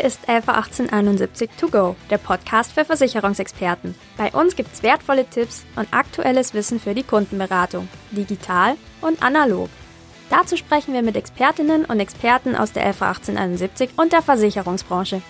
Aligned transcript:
Hier 0.00 0.06
ist 0.06 0.22
LV 0.30 0.48
1871 0.48 1.50
To 1.60 1.68
Go, 1.68 1.94
der 2.08 2.16
Podcast 2.16 2.72
für 2.72 2.86
Versicherungsexperten. 2.86 3.94
Bei 4.16 4.30
uns 4.32 4.56
gibt's 4.56 4.82
wertvolle 4.82 5.26
Tipps 5.26 5.66
und 5.76 5.92
aktuelles 5.92 6.54
Wissen 6.54 6.80
für 6.80 6.94
die 6.94 7.02
Kundenberatung, 7.02 7.86
digital 8.10 8.76
und 9.02 9.22
analog. 9.22 9.68
Dazu 10.30 10.56
sprechen 10.56 10.94
wir 10.94 11.02
mit 11.02 11.16
Expertinnen 11.16 11.84
und 11.84 12.00
Experten 12.00 12.56
aus 12.56 12.72
der 12.72 12.86
LV 12.86 13.02
1871 13.02 13.90
und 13.98 14.14
der 14.14 14.22
Versicherungsbranche. 14.22 15.20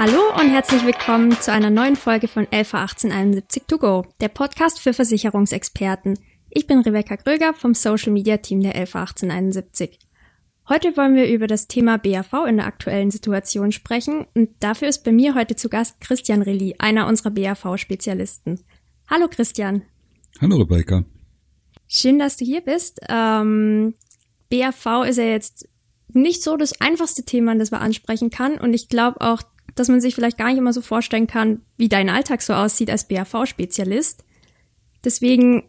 Hallo 0.00 0.34
und 0.40 0.50
herzlich 0.50 0.84
willkommen 0.84 1.40
zu 1.40 1.52
einer 1.52 1.70
neuen 1.70 1.94
Folge 1.94 2.26
von 2.26 2.42
LV 2.50 2.74
1871 2.74 3.62
To 3.68 3.78
Go, 3.78 4.04
der 4.20 4.30
Podcast 4.30 4.80
für 4.80 4.92
Versicherungsexperten. 4.92 6.18
Ich 6.50 6.66
bin 6.66 6.80
Rebecca 6.80 7.16
Gröger 7.16 7.52
vom 7.52 7.74
Social 7.74 8.12
Media 8.12 8.38
Team 8.38 8.62
der 8.62 8.74
LV 8.74 8.94
1871. 8.96 9.98
Heute 10.68 10.96
wollen 10.96 11.14
wir 11.14 11.28
über 11.28 11.46
das 11.46 11.68
Thema 11.68 11.98
BAV 11.98 12.46
in 12.46 12.56
der 12.56 12.66
aktuellen 12.66 13.10
Situation 13.10 13.70
sprechen 13.70 14.26
und 14.34 14.50
dafür 14.60 14.88
ist 14.88 15.04
bei 15.04 15.12
mir 15.12 15.34
heute 15.34 15.56
zu 15.56 15.68
Gast 15.68 16.00
Christian 16.00 16.40
Relli, 16.40 16.74
einer 16.78 17.06
unserer 17.06 17.30
BAV-Spezialisten. 17.30 18.60
Hallo 19.08 19.28
Christian. 19.28 19.82
Hallo 20.40 20.56
Rebecca. 20.56 21.04
Schön, 21.86 22.18
dass 22.18 22.38
du 22.38 22.46
hier 22.46 22.62
bist. 22.62 23.00
Ähm, 23.08 23.94
BAV 24.50 25.06
ist 25.06 25.18
ja 25.18 25.24
jetzt 25.24 25.68
nicht 26.08 26.42
so 26.42 26.56
das 26.56 26.80
einfachste 26.80 27.24
Thema, 27.24 27.54
das 27.56 27.70
man 27.70 27.82
ansprechen 27.82 28.30
kann 28.30 28.58
und 28.58 28.72
ich 28.72 28.88
glaube 28.88 29.20
auch, 29.20 29.42
dass 29.74 29.88
man 29.88 30.00
sich 30.00 30.14
vielleicht 30.14 30.38
gar 30.38 30.48
nicht 30.48 30.58
immer 30.58 30.72
so 30.72 30.80
vorstellen 30.80 31.26
kann, 31.26 31.60
wie 31.76 31.90
dein 31.90 32.08
Alltag 32.08 32.40
so 32.40 32.54
aussieht 32.54 32.90
als 32.90 33.06
BAV-Spezialist. 33.06 34.24
Deswegen 35.04 35.64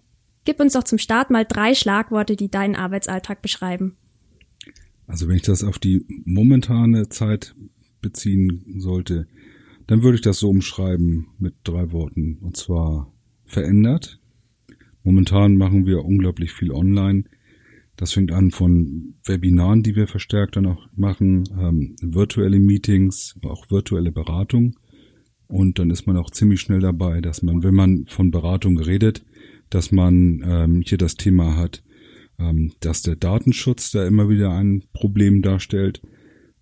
Gib 0.50 0.60
uns 0.60 0.74
doch 0.74 0.84
zum 0.84 0.98
Start 0.98 1.30
mal 1.30 1.46
drei 1.48 1.76
Schlagworte, 1.76 2.36
die 2.36 2.50
deinen 2.50 2.76
Arbeitsalltag 2.76 3.44
beschreiben. 3.44 3.98
Also 5.06 5.28
wenn 5.28 5.36
ich 5.36 5.44
das 5.44 5.64
auf 5.64 5.78
die 5.78 6.04
momentane 6.26 7.08
Zeit 7.10 7.54
beziehen 8.02 8.66
sollte, 8.80 9.28
dann 9.86 10.02
würde 10.02 10.16
ich 10.16 10.24
das 10.24 10.40
so 10.40 10.50
umschreiben 10.50 11.28
mit 11.38 11.54
drei 11.66 11.92
Worten. 11.92 12.40
Und 12.42 12.58
zwar 12.58 13.14
verändert. 13.46 14.20
Momentan 15.04 15.56
machen 15.56 15.86
wir 15.86 16.04
unglaublich 16.04 16.52
viel 16.52 16.72
online. 16.72 17.26
Das 17.96 18.14
fängt 18.14 18.32
an 18.32 18.50
von 18.50 19.14
Webinaren, 19.26 19.84
die 19.84 19.96
wir 19.96 20.08
verstärkt 20.08 20.56
dann 20.56 20.66
auch 20.66 20.88
machen, 20.96 21.44
ähm, 21.60 21.96
virtuelle 22.02 22.60
Meetings, 22.60 23.36
auch 23.44 23.70
virtuelle 23.70 24.12
Beratung. 24.12 24.80
Und 25.46 25.78
dann 25.78 25.92
ist 25.92 26.08
man 26.08 26.18
auch 26.18 26.32
ziemlich 26.32 26.62
schnell 26.62 26.80
dabei, 26.80 27.22
dass 27.22 27.44
man, 27.44 27.62
wenn 27.62 27.76
man 27.76 28.08
von 28.08 28.32
Beratung 28.32 28.80
redet, 28.80 29.24
dass 29.70 29.92
man 29.92 30.42
ähm, 30.46 30.82
hier 30.86 30.98
das 30.98 31.16
Thema 31.16 31.56
hat, 31.56 31.84
ähm, 32.40 32.74
dass 32.80 33.02
der 33.02 33.16
Datenschutz 33.16 33.92
da 33.92 34.06
immer 34.06 34.30
wieder 34.30 34.52
ein 34.52 34.84
Problem 34.94 35.42
darstellt. 35.42 36.02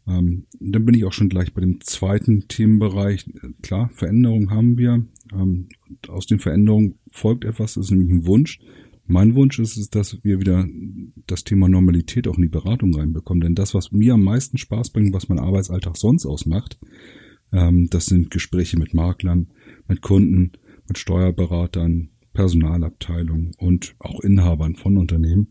Ähm, 0.07 0.45
dann 0.59 0.85
bin 0.85 0.95
ich 0.95 1.05
auch 1.05 1.13
schon 1.13 1.29
gleich 1.29 1.53
bei 1.53 1.61
dem 1.61 1.81
zweiten 1.81 2.47
Themenbereich. 2.47 3.25
Klar, 3.61 3.89
Veränderungen 3.93 4.49
haben 4.49 4.77
wir. 4.77 5.05
Ähm, 5.33 5.69
aus 6.07 6.25
den 6.25 6.39
Veränderungen 6.39 6.95
folgt 7.11 7.45
etwas, 7.45 7.73
das 7.73 7.85
ist 7.85 7.91
nämlich 7.91 8.11
ein 8.11 8.25
Wunsch. 8.25 8.59
Mein 9.05 9.35
Wunsch 9.35 9.57
ist 9.59 9.77
es, 9.77 9.89
dass 9.89 10.21
wir 10.23 10.41
wieder 10.41 10.67
das 11.27 11.45
Thema 11.45 11.69
Normalität 11.69 12.27
auch 12.27 12.35
in 12.35 12.41
die 12.41 12.49
Beratung 12.49 12.93
reinbekommen. 12.93 13.41
Denn 13.41 13.55
das, 13.55 13.73
was 13.73 13.93
mir 13.93 14.15
am 14.15 14.23
meisten 14.23 14.57
Spaß 14.57 14.89
bringt, 14.89 15.13
was 15.13 15.29
mein 15.29 15.39
Arbeitsalltag 15.39 15.95
sonst 15.95 16.25
ausmacht, 16.25 16.77
ähm, 17.53 17.89
das 17.89 18.07
sind 18.07 18.31
Gespräche 18.31 18.77
mit 18.77 18.93
Maklern, 18.93 19.47
mit 19.87 20.01
Kunden, 20.01 20.53
mit 20.87 20.97
Steuerberatern, 20.97 22.09
Personalabteilung 22.37 23.53
und 23.57 23.95
auch 23.97 24.19
Inhabern 24.19 24.75
von 24.75 24.97
Unternehmen. 24.97 25.47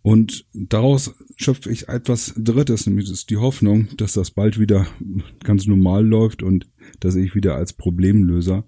Und 0.00 0.46
daraus 0.54 1.14
schöpfe 1.36 1.70
ich 1.70 1.90
etwas 1.90 2.32
Drittes, 2.34 2.86
nämlich 2.86 3.10
ist 3.10 3.28
die 3.28 3.36
Hoffnung, 3.36 3.88
dass 3.98 4.14
das 4.14 4.30
bald 4.30 4.58
wieder 4.58 4.86
ganz 5.44 5.66
normal 5.66 6.06
läuft 6.06 6.42
und 6.42 6.66
dass 7.00 7.14
ich 7.14 7.34
wieder 7.34 7.56
als 7.56 7.74
Problemlöser, 7.74 8.64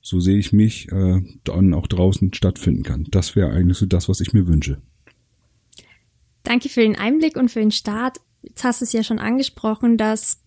so 0.00 0.18
sehe 0.18 0.38
ich 0.38 0.54
mich, 0.54 0.90
äh, 0.90 1.20
dann 1.44 1.74
auch 1.74 1.88
draußen 1.88 2.32
stattfinden 2.32 2.84
kann. 2.84 3.06
Das 3.10 3.36
wäre 3.36 3.50
eigentlich 3.50 3.76
so 3.76 3.84
das, 3.84 4.08
was 4.08 4.20
ich 4.20 4.32
mir 4.32 4.46
wünsche. 4.46 4.80
Danke 6.42 6.70
für 6.70 6.80
den 6.80 6.96
Einblick 6.96 7.36
und 7.36 7.50
für 7.50 7.60
den 7.60 7.72
Start. 7.72 8.16
Jetzt 8.40 8.64
hast 8.64 8.80
du 8.80 8.84
es 8.86 8.94
ja 8.94 9.02
schon 9.02 9.18
angesprochen, 9.18 9.98
dass 9.98 10.40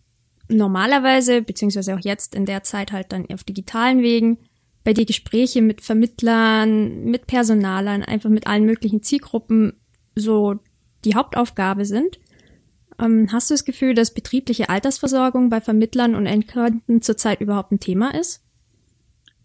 normalerweise, 0.47 1.43
beziehungsweise 1.43 1.93
auch 1.93 2.03
jetzt 2.03 2.33
in 2.33 2.47
der 2.47 2.63
Zeit 2.63 2.93
halt 2.93 3.11
dann 3.11 3.29
auf 3.29 3.43
digitalen 3.43 4.01
Wegen, 4.01 4.39
bei 4.83 4.93
dir 4.93 5.05
Gespräche 5.05 5.61
mit 5.61 5.81
Vermittlern, 5.81 7.03
mit 7.05 7.27
Personalern, 7.27 8.03
einfach 8.03 8.29
mit 8.29 8.47
allen 8.47 8.65
möglichen 8.65 9.03
Zielgruppen 9.03 9.73
so 10.15 10.59
die 11.05 11.15
Hauptaufgabe 11.15 11.85
sind. 11.85 12.19
Ähm, 12.99 13.27
hast 13.31 13.49
du 13.49 13.53
das 13.53 13.65
Gefühl, 13.65 13.93
dass 13.93 14.13
betriebliche 14.13 14.69
Altersversorgung 14.69 15.49
bei 15.49 15.61
Vermittlern 15.61 16.15
und 16.15 16.25
Endkunden 16.25 17.01
zurzeit 17.01 17.41
überhaupt 17.41 17.71
ein 17.71 17.79
Thema 17.79 18.13
ist? 18.13 18.41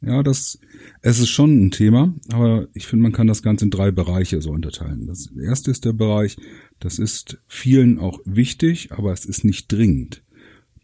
Ja, 0.01 0.23
das, 0.23 0.59
es 1.01 1.19
ist 1.19 1.31
schon 1.31 1.65
ein 1.65 1.71
Thema, 1.71 2.13
aber 2.31 2.69
ich 2.75 2.87
finde, 2.87 3.05
man 3.05 3.13
kann 3.13 3.27
das 3.27 3.43
Ganze 3.43 3.65
in 3.65 3.71
drei 3.71 3.91
Bereiche 3.91 4.43
so 4.43 4.51
unterteilen. 4.51 5.07
Das 5.07 5.31
erste 5.43 5.71
ist 5.71 5.85
der 5.87 5.95
Bereich, 5.95 6.37
das 6.79 6.99
ist 6.99 7.39
vielen 7.47 7.99
auch 7.99 8.21
wichtig, 8.27 8.93
aber 8.93 9.13
es 9.13 9.25
ist 9.25 9.45
nicht 9.45 9.73
dringend. 9.73 10.23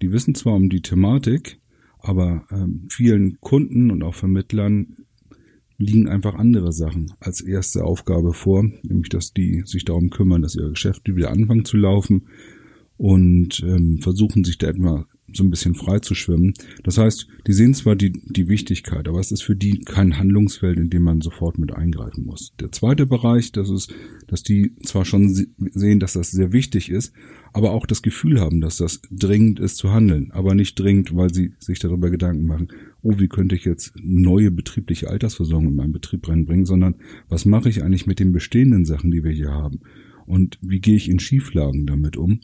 Die 0.00 0.12
wissen 0.12 0.34
zwar 0.34 0.54
um 0.54 0.70
die 0.70 0.80
Thematik, 0.80 1.59
aber 2.02 2.46
ähm, 2.50 2.86
vielen 2.90 3.40
Kunden 3.40 3.90
und 3.90 4.02
auch 4.02 4.14
Vermittlern 4.14 4.96
liegen 5.78 6.08
einfach 6.08 6.34
andere 6.34 6.72
Sachen 6.72 7.12
als 7.20 7.40
erste 7.40 7.84
Aufgabe 7.84 8.34
vor, 8.34 8.62
nämlich 8.82 9.08
dass 9.08 9.32
die 9.32 9.62
sich 9.64 9.84
darum 9.84 10.10
kümmern, 10.10 10.42
dass 10.42 10.54
ihre 10.54 10.70
Geschäfte 10.70 11.16
wieder 11.16 11.30
anfangen 11.30 11.64
zu 11.64 11.78
laufen 11.78 12.26
und 12.98 13.60
ähm, 13.64 13.98
versuchen 14.00 14.44
sich 14.44 14.58
da 14.58 14.68
etwa 14.68 15.06
so 15.32 15.44
ein 15.44 15.50
bisschen 15.50 15.74
frei 15.74 15.98
zu 15.98 16.14
schwimmen. 16.14 16.54
Das 16.82 16.98
heißt, 16.98 17.26
die 17.46 17.52
sehen 17.52 17.74
zwar 17.74 17.96
die, 17.96 18.12
die 18.12 18.48
Wichtigkeit, 18.48 19.08
aber 19.08 19.20
es 19.20 19.32
ist 19.32 19.42
für 19.42 19.56
die 19.56 19.80
kein 19.80 20.18
Handlungsfeld, 20.18 20.78
in 20.78 20.90
dem 20.90 21.02
man 21.02 21.20
sofort 21.20 21.58
mit 21.58 21.72
eingreifen 21.72 22.24
muss. 22.24 22.52
Der 22.60 22.72
zweite 22.72 23.06
Bereich, 23.06 23.52
das 23.52 23.70
ist, 23.70 23.92
dass 24.26 24.42
die 24.42 24.74
zwar 24.82 25.04
schon 25.04 25.28
sehen, 25.58 26.00
dass 26.00 26.14
das 26.14 26.30
sehr 26.30 26.52
wichtig 26.52 26.90
ist, 26.90 27.12
aber 27.52 27.72
auch 27.72 27.86
das 27.86 28.02
Gefühl 28.02 28.40
haben, 28.40 28.60
dass 28.60 28.76
das 28.76 29.02
dringend 29.10 29.60
ist 29.60 29.76
zu 29.76 29.92
handeln, 29.92 30.30
aber 30.32 30.54
nicht 30.54 30.78
dringend, 30.78 31.14
weil 31.16 31.32
sie 31.32 31.52
sich 31.58 31.78
darüber 31.78 32.10
Gedanken 32.10 32.46
machen, 32.46 32.68
oh, 33.02 33.18
wie 33.18 33.28
könnte 33.28 33.54
ich 33.54 33.64
jetzt 33.64 33.92
neue 34.00 34.50
betriebliche 34.50 35.08
Altersversorgung 35.08 35.68
in 35.68 35.76
meinen 35.76 35.92
Betrieb 35.92 36.28
reinbringen, 36.28 36.66
sondern 36.66 36.96
was 37.28 37.44
mache 37.44 37.68
ich 37.68 37.82
eigentlich 37.82 38.06
mit 38.06 38.20
den 38.20 38.32
bestehenden 38.32 38.84
Sachen, 38.84 39.10
die 39.10 39.24
wir 39.24 39.32
hier 39.32 39.50
haben? 39.50 39.80
Und 40.26 40.58
wie 40.60 40.80
gehe 40.80 40.96
ich 40.96 41.08
in 41.08 41.18
Schieflagen 41.18 41.86
damit 41.86 42.16
um? 42.16 42.40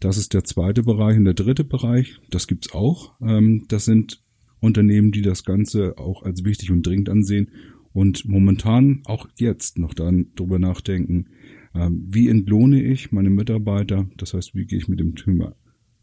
Das 0.00 0.18
ist 0.18 0.34
der 0.34 0.44
zweite 0.44 0.82
Bereich. 0.82 1.16
Und 1.16 1.24
der 1.24 1.34
dritte 1.34 1.64
Bereich, 1.64 2.20
das 2.30 2.46
gibt's 2.46 2.72
auch. 2.72 3.14
Ähm, 3.20 3.64
das 3.68 3.84
sind 3.84 4.22
Unternehmen, 4.60 5.12
die 5.12 5.22
das 5.22 5.44
Ganze 5.44 5.98
auch 5.98 6.22
als 6.22 6.44
wichtig 6.44 6.70
und 6.70 6.86
dringend 6.86 7.08
ansehen 7.08 7.50
und 7.92 8.26
momentan 8.26 9.00
auch 9.06 9.26
jetzt 9.36 9.78
noch 9.78 9.94
dann 9.94 10.32
drüber 10.34 10.58
nachdenken, 10.58 11.28
ähm, 11.74 12.04
wie 12.08 12.28
entlohne 12.28 12.82
ich 12.82 13.12
meine 13.12 13.30
Mitarbeiter? 13.30 14.08
Das 14.16 14.34
heißt, 14.34 14.54
wie 14.54 14.66
gehe 14.66 14.78
ich 14.78 14.88
mit 14.88 15.00
dem 15.00 15.14
Thema 15.16 15.54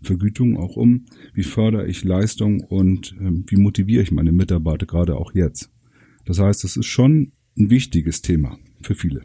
Vergütung 0.01 0.57
auch 0.57 0.75
um? 0.75 1.05
Wie 1.33 1.43
fördere 1.43 1.87
ich 1.87 2.03
Leistung 2.03 2.61
und 2.61 3.15
ähm, 3.19 3.45
wie 3.47 3.57
motiviere 3.57 4.01
ich 4.01 4.11
meine 4.11 4.31
Mitarbeiter 4.31 4.85
gerade 4.85 5.17
auch 5.17 5.33
jetzt? 5.33 5.71
Das 6.25 6.39
heißt, 6.39 6.63
es 6.63 6.77
ist 6.77 6.85
schon 6.87 7.33
ein 7.57 7.69
wichtiges 7.69 8.21
Thema 8.21 8.57
für 8.81 8.95
viele. 8.95 9.21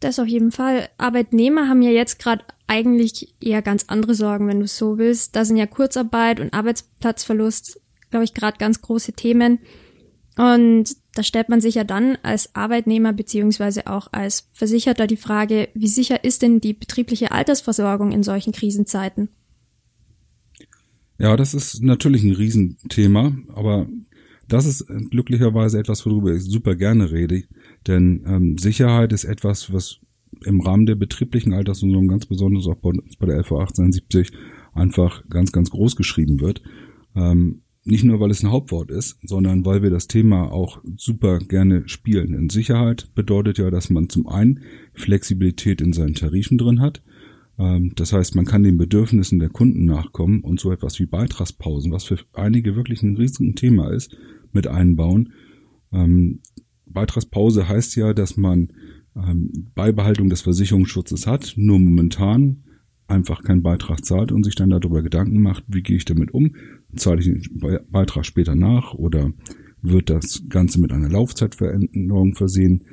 Das 0.00 0.18
auf 0.18 0.28
jeden 0.28 0.52
Fall. 0.52 0.88
Arbeitnehmer 0.96 1.68
haben 1.68 1.82
ja 1.82 1.90
jetzt 1.90 2.18
gerade 2.18 2.44
eigentlich 2.66 3.34
eher 3.40 3.62
ganz 3.62 3.84
andere 3.88 4.14
Sorgen, 4.14 4.46
wenn 4.46 4.60
du 4.60 4.64
es 4.64 4.76
so 4.76 4.98
willst. 4.98 5.34
Da 5.34 5.44
sind 5.44 5.56
ja 5.56 5.66
Kurzarbeit 5.66 6.38
und 6.38 6.54
Arbeitsplatzverlust, 6.54 7.80
glaube 8.10 8.24
ich, 8.24 8.34
gerade 8.34 8.58
ganz 8.58 8.80
große 8.80 9.14
Themen. 9.14 9.58
Und 10.36 10.94
da 11.14 11.24
stellt 11.24 11.48
man 11.48 11.60
sich 11.60 11.74
ja 11.74 11.82
dann 11.82 12.16
als 12.22 12.54
Arbeitnehmer 12.54 13.12
beziehungsweise 13.12 13.88
auch 13.88 14.12
als 14.12 14.48
Versicherter 14.52 15.08
die 15.08 15.16
Frage, 15.16 15.68
wie 15.74 15.88
sicher 15.88 16.22
ist 16.22 16.42
denn 16.42 16.60
die 16.60 16.74
betriebliche 16.74 17.32
Altersversorgung 17.32 18.12
in 18.12 18.22
solchen 18.22 18.52
Krisenzeiten? 18.52 19.30
Ja, 21.18 21.36
das 21.36 21.54
ist 21.54 21.82
natürlich 21.82 22.22
ein 22.22 22.36
Riesenthema, 22.36 23.36
aber 23.52 23.88
das 24.46 24.64
ist 24.64 24.86
glücklicherweise 25.10 25.80
etwas, 25.80 26.06
worüber 26.06 26.32
ich 26.32 26.44
super 26.44 26.76
gerne 26.76 27.10
rede, 27.10 27.42
denn 27.88 28.24
ähm, 28.26 28.58
Sicherheit 28.58 29.12
ist 29.12 29.24
etwas, 29.24 29.72
was 29.72 30.00
im 30.44 30.60
Rahmen 30.60 30.86
der 30.86 30.94
betrieblichen 30.94 31.52
Altersversorgung 31.52 32.08
ganz 32.08 32.26
besonders 32.26 32.66
auch 32.66 32.76
bei, 32.76 32.92
bei 33.18 33.26
der 33.26 33.38
LV 33.38 33.52
1870 33.52 34.32
einfach 34.74 35.28
ganz, 35.28 35.52
ganz 35.52 35.70
groß 35.70 35.96
geschrieben 35.96 36.40
wird. 36.40 36.62
Ähm, 37.16 37.62
nicht 37.84 38.04
nur, 38.04 38.20
weil 38.20 38.30
es 38.30 38.42
ein 38.42 38.50
Hauptwort 38.50 38.90
ist, 38.90 39.18
sondern 39.22 39.64
weil 39.64 39.82
wir 39.82 39.90
das 39.90 40.08
Thema 40.08 40.52
auch 40.52 40.82
super 40.96 41.38
gerne 41.38 41.88
spielen. 41.88 42.34
In 42.34 42.50
Sicherheit 42.50 43.08
bedeutet 43.14 43.56
ja, 43.56 43.70
dass 43.70 43.88
man 43.88 44.10
zum 44.10 44.26
einen 44.28 44.60
Flexibilität 44.92 45.80
in 45.80 45.94
seinen 45.94 46.14
Tarifen 46.14 46.58
drin 46.58 46.80
hat. 46.80 47.02
Ähm, 47.58 47.92
das 47.96 48.12
heißt, 48.12 48.34
man 48.34 48.44
kann 48.44 48.62
den 48.62 48.76
Bedürfnissen 48.76 49.38
der 49.38 49.48
Kunden 49.48 49.86
nachkommen 49.86 50.42
und 50.42 50.60
so 50.60 50.70
etwas 50.70 50.98
wie 50.98 51.06
Beitragspausen, 51.06 51.90
was 51.90 52.04
für 52.04 52.18
einige 52.34 52.76
wirklich 52.76 53.02
ein 53.02 53.16
riesiges 53.16 53.54
Thema 53.54 53.90
ist, 53.90 54.16
mit 54.52 54.66
einbauen. 54.66 55.32
Beitragspause 56.90 57.68
heißt 57.68 57.96
ja, 57.96 58.14
dass 58.14 58.36
man 58.36 58.72
ähm, 59.16 59.68
Beibehaltung 59.74 60.28
des 60.28 60.42
Versicherungsschutzes 60.42 61.26
hat, 61.26 61.54
nur 61.56 61.78
momentan 61.78 62.64
einfach 63.06 63.42
keinen 63.42 63.62
Beitrag 63.62 64.04
zahlt 64.04 64.32
und 64.32 64.44
sich 64.44 64.54
dann 64.54 64.70
darüber 64.70 65.02
Gedanken 65.02 65.40
macht, 65.40 65.64
wie 65.66 65.82
gehe 65.82 65.96
ich 65.96 66.04
damit 66.04 66.32
um? 66.32 66.54
Zahle 66.94 67.20
ich 67.20 67.26
den 67.26 67.42
Beitrag 67.90 68.26
später 68.26 68.54
nach 68.54 68.94
oder 68.94 69.32
wird 69.80 70.10
das 70.10 70.42
Ganze 70.48 70.80
mit 70.80 70.92
einer 70.92 71.08
Laufzeitveränderung 71.08 72.34
versehen? 72.34 72.84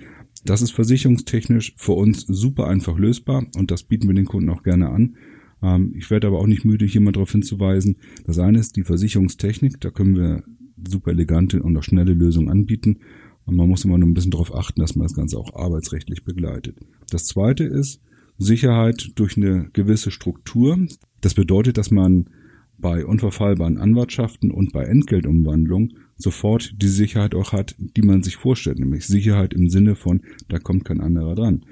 Das 0.45 0.62
ist 0.62 0.71
versicherungstechnisch 0.71 1.74
für 1.77 1.94
uns 1.94 2.21
super 2.27 2.68
einfach 2.68 2.98
lösbar 2.98 3.45
und 3.57 3.71
das 3.71 3.83
bieten 3.83 4.07
wir 4.07 4.13
den 4.13 4.25
Kunden 4.25 4.50
auch 4.50 4.63
gerne 4.63 4.89
an. 4.89 5.15
Ähm, 5.62 5.94
ich 5.98 6.09
werde 6.09 6.27
aber 6.27 6.39
auch 6.39 6.48
nicht 6.48 6.65
müde, 6.65 6.86
hier 6.86 7.01
mal 7.01 7.12
darauf 7.12 7.31
hinzuweisen. 7.31 7.98
Das 8.25 8.39
eine 8.39 8.59
ist 8.59 8.75
die 8.75 8.83
Versicherungstechnik, 8.83 9.81
da 9.81 9.89
können 9.89 10.15
wir 10.15 10.44
super 10.88 11.12
elegante 11.12 11.62
und 11.62 11.75
auch 11.77 11.83
schnelle 11.83 12.13
Lösungen 12.13 12.50
anbieten. 12.50 13.00
Und 13.45 13.56
man 13.56 13.69
muss 13.69 13.86
immer 13.86 13.97
nur 13.97 14.09
ein 14.09 14.13
bisschen 14.13 14.31
darauf 14.31 14.53
achten, 14.53 14.81
dass 14.81 14.95
man 14.95 15.06
das 15.06 15.15
Ganze 15.15 15.38
auch 15.38 15.53
arbeitsrechtlich 15.56 16.24
begleitet. 16.24 16.77
Das 17.09 17.25
zweite 17.25 17.63
ist 17.63 18.01
Sicherheit 18.38 19.12
durch 19.15 19.38
eine 19.38 19.69
gewisse 19.71 20.12
Struktur. 20.12 20.80
Das 21.21 21.36
bedeutet, 21.36 21.77
dass 21.77 21.92
man 21.92 22.30
bei 22.77 23.06
unverfallbaren 23.06 23.77
Anwartschaften 23.77 24.51
und 24.51 24.74
bei 24.74 24.83
Entgeltumwandlung 24.83 25.94
sofort 26.18 26.74
die 26.81 26.88
Sicherheit 26.88 27.36
auch 27.36 27.53
hat, 27.53 27.75
die 27.77 28.01
man 28.01 28.24
sich 28.24 28.36
vorstellt, 28.36 28.80
nämlich 28.80 29.06
Sicherheit 29.06 29.53
im 29.53 29.69
Sinne 29.69 29.95
von, 29.95 30.21
da 30.50 30.59
kommt 30.59 30.86
kein 30.86 31.01
anderer 31.01 31.36
dran. 31.36 31.65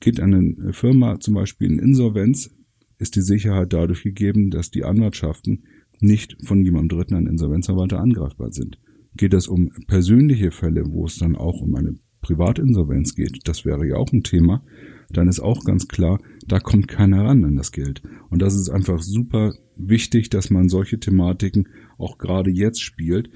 Geht 0.00 0.20
eine 0.20 0.72
Firma 0.72 1.20
zum 1.20 1.34
Beispiel 1.34 1.70
in 1.70 1.78
Insolvenz, 1.78 2.50
ist 2.98 3.16
die 3.16 3.22
Sicherheit 3.22 3.72
dadurch 3.72 4.02
gegeben, 4.02 4.50
dass 4.50 4.70
die 4.70 4.84
Anwartschaften 4.84 5.64
nicht 6.00 6.36
von 6.44 6.64
jemandem 6.64 6.98
Dritten, 6.98 7.14
einem 7.14 7.26
Insolvenzverwalter, 7.28 8.00
angreifbar 8.00 8.52
sind. 8.52 8.78
Geht 9.16 9.34
es 9.34 9.48
um 9.48 9.70
persönliche 9.86 10.50
Fälle, 10.50 10.84
wo 10.86 11.06
es 11.06 11.18
dann 11.18 11.36
auch 11.36 11.60
um 11.60 11.74
eine 11.74 11.96
Privatinsolvenz 12.20 13.14
geht, 13.14 13.48
das 13.48 13.64
wäre 13.64 13.86
ja 13.86 13.96
auch 13.96 14.12
ein 14.12 14.22
Thema, 14.22 14.62
dann 15.10 15.28
ist 15.28 15.40
auch 15.40 15.64
ganz 15.64 15.88
klar, 15.88 16.20
da 16.46 16.60
kommt 16.60 16.86
keiner 16.86 17.24
ran 17.24 17.44
an 17.44 17.56
das 17.56 17.72
Geld. 17.72 18.02
Und 18.28 18.42
das 18.42 18.54
ist 18.54 18.68
einfach 18.68 19.00
super 19.00 19.54
wichtig, 19.76 20.30
dass 20.30 20.50
man 20.50 20.68
solche 20.68 21.00
Thematiken 21.00 21.68
auch 21.98 22.18
gerade 22.18 22.50
jetzt 22.50 22.82
spielt, 22.82 23.30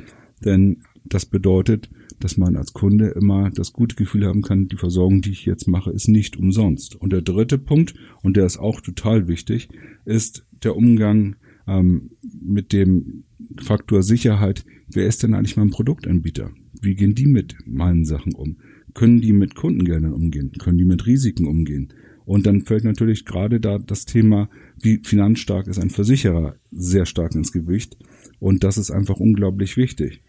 denn 0.45 0.83
das 1.05 1.27
bedeutet, 1.27 1.91
dass 2.21 2.37
man 2.37 2.57
als 2.57 2.73
Kunde 2.73 3.09
immer 3.09 3.51
das 3.51 3.73
gute 3.73 3.97
Gefühl 3.97 4.27
haben 4.27 4.43
kann, 4.43 4.69
die 4.69 4.77
Versorgung, 4.77 5.21
die 5.21 5.31
ich 5.31 5.45
jetzt 5.45 5.67
mache, 5.67 5.91
ist 5.91 6.09
nicht 6.09 6.37
umsonst. 6.37 6.97
Und 6.97 7.13
der 7.13 7.23
dritte 7.23 7.59
Punkt, 7.59 7.95
und 8.23 8.37
der 8.37 8.47
ist 8.47 8.59
auch 8.59 8.81
total 8.81 9.29
wichtig, 9.29 9.69
ist 10.05 10.47
der 10.63 10.77
Umgang 10.77 11.37
ähm, 11.67 12.11
mit 12.23 12.73
dem 12.73 13.25
Faktor 13.63 14.03
Sicherheit. 14.03 14.65
Wer 14.89 15.07
ist 15.07 15.23
denn 15.23 15.35
eigentlich 15.35 15.57
mein 15.57 15.71
Produktanbieter? 15.71 16.51
Wie 16.81 16.95
gehen 16.95 17.15
die 17.15 17.27
mit 17.27 17.57
meinen 17.67 18.05
Sachen 18.05 18.35
um? 18.35 18.59
Können 18.93 19.21
die 19.21 19.33
mit 19.33 19.55
Kundengeldern 19.55 20.13
umgehen? 20.13 20.53
Können 20.59 20.79
die 20.79 20.85
mit 20.85 21.07
Risiken 21.07 21.47
umgehen? 21.47 21.93
Und 22.27 22.47
dann 22.47 22.63
fällt 22.63 22.85
natürlich 22.85 23.25
gerade 23.25 23.61
da 23.61 23.79
das 23.79 24.07
Thema, 24.07 24.49
wie 24.81 25.01
finanzstark 25.03 25.67
ist 25.67 25.79
ein 25.79 25.91
Versicherer, 25.91 26.57
sehr 26.71 27.07
stark 27.07 27.35
ins 27.35 27.53
Gewicht. 27.53 27.99
Und 28.39 28.65
das 28.65 28.79
ist 28.79 28.91
einfach 28.91 29.17
unglaublich 29.17 29.77
wichtig. 29.77 30.23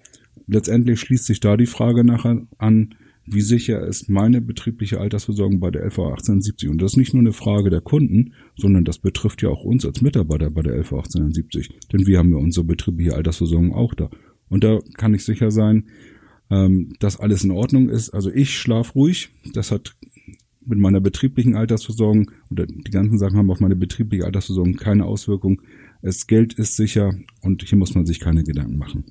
Letztendlich 0.47 0.99
schließt 0.99 1.25
sich 1.25 1.39
da 1.39 1.57
die 1.57 1.65
Frage 1.65 2.03
nachher 2.03 2.45
an, 2.57 2.95
wie 3.27 3.41
sicher 3.41 3.85
ist 3.85 4.07
meine 4.07 4.39
betriebliche 4.39 4.99
Altersversorgung 4.99 5.59
bei 5.59 5.71
der 5.71 5.83
LV 5.85 5.97
1870? 5.97 6.69
Und 6.69 6.81
das 6.81 6.93
ist 6.93 6.97
nicht 6.97 7.13
nur 7.13 7.21
eine 7.21 7.33
Frage 7.33 7.71
der 7.71 7.81
Kunden, 7.81 8.33
sondern 8.55 8.85
das 8.85 8.99
betrifft 8.99 9.41
ja 9.41 9.49
auch 9.49 9.63
uns 9.63 9.83
als 9.85 10.01
Mitarbeiter 10.01 10.51
bei 10.51 10.61
der 10.61 10.75
LV 10.75 10.93
1870. 10.93 11.69
Denn 11.91 12.05
wir 12.05 12.19
haben 12.19 12.31
ja 12.31 12.37
unsere 12.37 12.65
betriebliche 12.65 13.15
Altersversorgung 13.15 13.73
auch 13.73 13.95
da. 13.95 14.11
Und 14.49 14.63
da 14.63 14.79
kann 14.95 15.13
ich 15.13 15.25
sicher 15.25 15.51
sein, 15.51 15.89
ähm, 16.49 16.93
dass 16.99 17.19
alles 17.19 17.43
in 17.43 17.51
Ordnung 17.51 17.89
ist. 17.89 18.11
Also 18.11 18.31
ich 18.31 18.57
schlaf 18.57 18.95
ruhig. 18.95 19.29
Das 19.53 19.71
hat 19.71 19.95
mit 20.65 20.79
meiner 20.79 20.99
betrieblichen 20.99 21.55
Altersversorgung 21.55 22.31
oder 22.49 22.65
die 22.65 22.91
ganzen 22.91 23.17
Sachen 23.17 23.37
haben 23.37 23.51
auf 23.51 23.59
meine 23.59 23.75
betriebliche 23.75 24.25
Altersversorgung 24.25 24.75
keine 24.75 25.05
Auswirkung. 25.05 25.61
Das 26.01 26.27
Geld 26.27 26.53
ist 26.53 26.75
sicher 26.75 27.15
und 27.41 27.63
hier 27.63 27.77
muss 27.77 27.95
man 27.95 28.05
sich 28.05 28.19
keine 28.19 28.43
Gedanken 28.43 28.77
machen. 28.77 29.05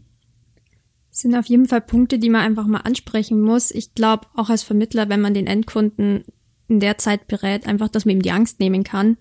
Das 1.10 1.20
sind 1.20 1.34
auf 1.36 1.46
jeden 1.46 1.66
Fall 1.66 1.80
Punkte, 1.80 2.18
die 2.18 2.28
man 2.28 2.40
einfach 2.40 2.66
mal 2.66 2.78
ansprechen 2.78 3.40
muss. 3.40 3.70
Ich 3.70 3.94
glaube, 3.94 4.26
auch 4.34 4.50
als 4.50 4.64
Vermittler, 4.64 5.08
wenn 5.08 5.20
man 5.20 5.32
den 5.32 5.46
Endkunden 5.46 6.24
in 6.66 6.80
der 6.80 6.98
Zeit 6.98 7.28
berät, 7.28 7.66
einfach, 7.66 7.88
dass 7.88 8.04
man 8.04 8.16
ihm 8.16 8.22
die 8.22 8.32
Angst 8.32 8.58
nehmen 8.58 8.82
kann. 8.82 9.16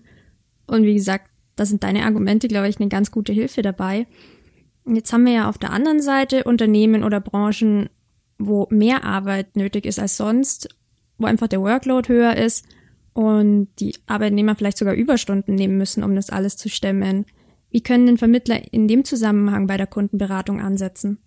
Und 0.66 0.84
wie 0.84 0.94
gesagt, 0.94 1.30
da 1.54 1.66
sind 1.66 1.84
deine 1.84 2.04
Argumente, 2.04 2.48
glaube 2.48 2.68
ich, 2.68 2.80
eine 2.80 2.88
ganz 2.88 3.12
gute 3.12 3.32
Hilfe 3.32 3.62
dabei. 3.62 4.06
Jetzt 4.86 5.12
haben 5.12 5.24
wir 5.24 5.32
ja 5.32 5.48
auf 5.48 5.58
der 5.58 5.72
anderen 5.72 6.02
Seite 6.02 6.44
Unternehmen 6.44 7.04
oder 7.04 7.20
Branchen, 7.20 7.88
wo 8.38 8.66
mehr 8.70 9.04
Arbeit 9.04 9.56
nötig 9.56 9.86
ist 9.86 9.98
als 9.98 10.16
sonst, 10.16 10.68
wo 11.18 11.26
einfach 11.26 11.48
der 11.48 11.60
Workload 11.60 12.08
höher 12.08 12.36
ist 12.36 12.66
und 13.14 13.68
die 13.78 13.94
Arbeitnehmer 14.06 14.56
vielleicht 14.56 14.78
sogar 14.78 14.94
Überstunden 14.94 15.54
nehmen 15.54 15.78
müssen, 15.78 16.02
um 16.02 16.14
das 16.14 16.30
alles 16.30 16.56
zu 16.56 16.68
stemmen. 16.68 17.24
Wie 17.70 17.80
können 17.80 18.06
denn 18.06 18.18
Vermittler 18.18 18.72
in 18.72 18.86
dem 18.88 19.04
Zusammenhang 19.04 19.66
bei 19.66 19.76
der 19.76 19.86
Kundenberatung 19.86 20.60
ansetzen? 20.60 21.18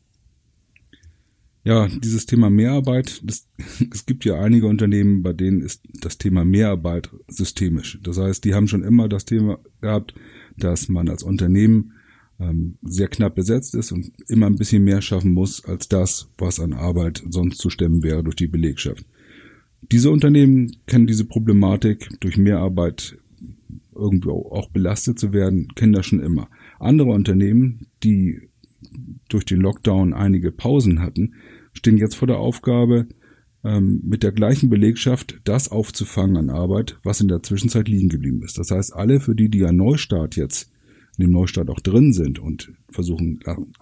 Ja, 1.63 1.87
dieses 1.87 2.25
Thema 2.25 2.49
Mehrarbeit, 2.49 3.21
das, 3.25 3.47
es 3.91 4.05
gibt 4.05 4.23
ja 4.23 4.39
einige 4.39 4.67
Unternehmen, 4.67 5.23
bei 5.23 5.33
denen 5.33 5.61
ist 5.61 5.81
das 6.01 6.17
Thema 6.17 6.45
Mehrarbeit 6.45 7.09
systemisch. 7.27 7.99
Das 8.03 8.17
heißt, 8.17 8.45
die 8.45 8.53
haben 8.53 8.67
schon 8.67 8.83
immer 8.83 9.09
das 9.09 9.25
Thema 9.25 9.59
gehabt, 9.81 10.13
dass 10.55 10.87
man 10.87 11.09
als 11.09 11.23
Unternehmen 11.23 11.93
ähm, 12.39 12.77
sehr 12.83 13.07
knapp 13.07 13.35
besetzt 13.35 13.75
ist 13.75 13.91
und 13.91 14.11
immer 14.27 14.47
ein 14.47 14.57
bisschen 14.57 14.83
mehr 14.83 15.01
schaffen 15.01 15.33
muss 15.33 15.65
als 15.65 15.87
das, 15.87 16.29
was 16.37 16.59
an 16.59 16.73
Arbeit 16.73 17.23
sonst 17.29 17.57
zu 17.57 17.69
stemmen 17.69 18.03
wäre 18.03 18.23
durch 18.23 18.35
die 18.35 18.47
Belegschaft. 18.47 19.05
Diese 19.91 20.11
Unternehmen 20.11 20.75
kennen 20.85 21.07
diese 21.07 21.25
Problematik 21.25 22.09
durch 22.19 22.37
Mehrarbeit 22.37 23.17
irgendwo 23.95 24.49
auch 24.51 24.69
belastet 24.69 25.17
zu 25.19 25.33
werden, 25.33 25.69
kennen 25.75 25.93
das 25.93 26.05
schon 26.05 26.19
immer. 26.19 26.49
Andere 26.79 27.09
Unternehmen, 27.09 27.87
die 28.03 28.41
durch 29.29 29.45
den 29.45 29.59
Lockdown 29.59 30.13
einige 30.13 30.51
Pausen 30.51 31.01
hatten, 31.01 31.33
stehen 31.73 31.97
jetzt 31.97 32.15
vor 32.15 32.27
der 32.27 32.37
Aufgabe, 32.37 33.07
ähm, 33.63 34.01
mit 34.03 34.23
der 34.23 34.31
gleichen 34.31 34.69
Belegschaft 34.69 35.39
das 35.43 35.71
aufzufangen 35.71 36.37
an 36.37 36.49
Arbeit, 36.49 36.97
was 37.03 37.21
in 37.21 37.27
der 37.27 37.41
Zwischenzeit 37.43 37.87
liegen 37.87 38.09
geblieben 38.09 38.43
ist. 38.43 38.57
Das 38.57 38.71
heißt, 38.71 38.93
alle, 38.93 39.19
für 39.19 39.35
die, 39.35 39.49
die 39.49 39.59
ja 39.59 39.71
Neustart 39.71 40.35
jetzt 40.35 40.71
in 41.17 41.23
dem 41.23 41.31
Neustart 41.31 41.69
auch 41.69 41.79
drin 41.79 42.13
sind 42.13 42.39
und 42.39 42.71
versuchen, 42.89 43.39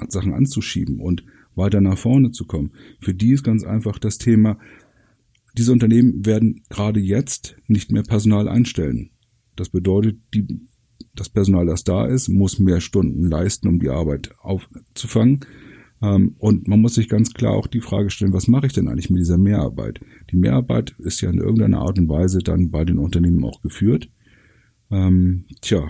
Sachen 0.10 0.34
anzuschieben 0.34 1.00
und 1.00 1.24
weiter 1.56 1.82
nach 1.82 1.98
vorne 1.98 2.32
zu 2.32 2.46
kommen, 2.46 2.72
für 3.00 3.14
die 3.14 3.32
ist 3.32 3.44
ganz 3.44 3.64
einfach 3.64 4.00
das 4.00 4.18
Thema, 4.18 4.58
diese 5.58 5.72
Unternehmen 5.72 6.26
werden 6.26 6.64
gerade 6.70 7.00
jetzt 7.00 7.56
nicht 7.68 7.92
mehr 7.92 8.04
Personal 8.04 8.48
einstellen. 8.48 9.12
Das 9.56 9.70
bedeutet, 9.70 10.18
die, 10.34 10.46
das 11.16 11.30
Personal, 11.30 11.66
das 11.66 11.86
da 11.86 12.06
ist, 12.06 12.28
muss 12.28 12.60
mehr 12.60 12.82
Stunden 12.82 13.26
leisten, 13.30 13.70
um 13.70 13.80
die 13.80 13.90
Arbeit 13.90 14.32
aufzufangen. 14.40 15.46
Ähm, 16.02 16.36
und 16.40 16.68
man 16.68 16.82
muss 16.82 16.96
sich 16.96 17.08
ganz 17.08 17.34
klar 17.34 17.54
auch 17.54 17.68
die 17.68 17.80
Frage 17.80 18.10
stellen, 18.10 18.34
was 18.34 18.50
mache 18.50 18.68
ich 18.68 18.74
denn 18.74 18.90
eigentlich 18.90 19.10
mit 19.10 19.20
dieser 19.20 19.38
Mehrarbeit? 19.38 20.02
Die 20.30 20.36
Mehrarbeit 20.36 20.94
ist 21.00 21.22
ja 21.22 21.30
in 21.30 21.38
irgendeiner 21.38 21.80
Art 21.80 21.98
und 22.00 22.10
Weise 22.10 22.40
dann 22.40 22.70
bei 22.70 22.84
den 22.84 22.98
Unternehmen 22.98 23.46
auch 23.46 23.62
geführt. 23.62 24.10
Ähm, 24.92 25.46
tja, 25.62 25.88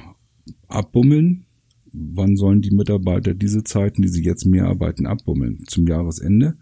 abbummeln. 0.68 1.46
Wann 1.92 2.36
sollen 2.36 2.62
die 2.62 2.72
Mitarbeiter 2.72 3.34
diese 3.34 3.64
Zeiten, 3.64 4.02
die 4.02 4.10
sie 4.10 4.24
jetzt 4.24 4.46
mehr 4.46 4.68
arbeiten, 4.68 5.06
abbummeln? 5.06 5.64
Zum 5.68 5.88
Jahresende? 5.88 6.58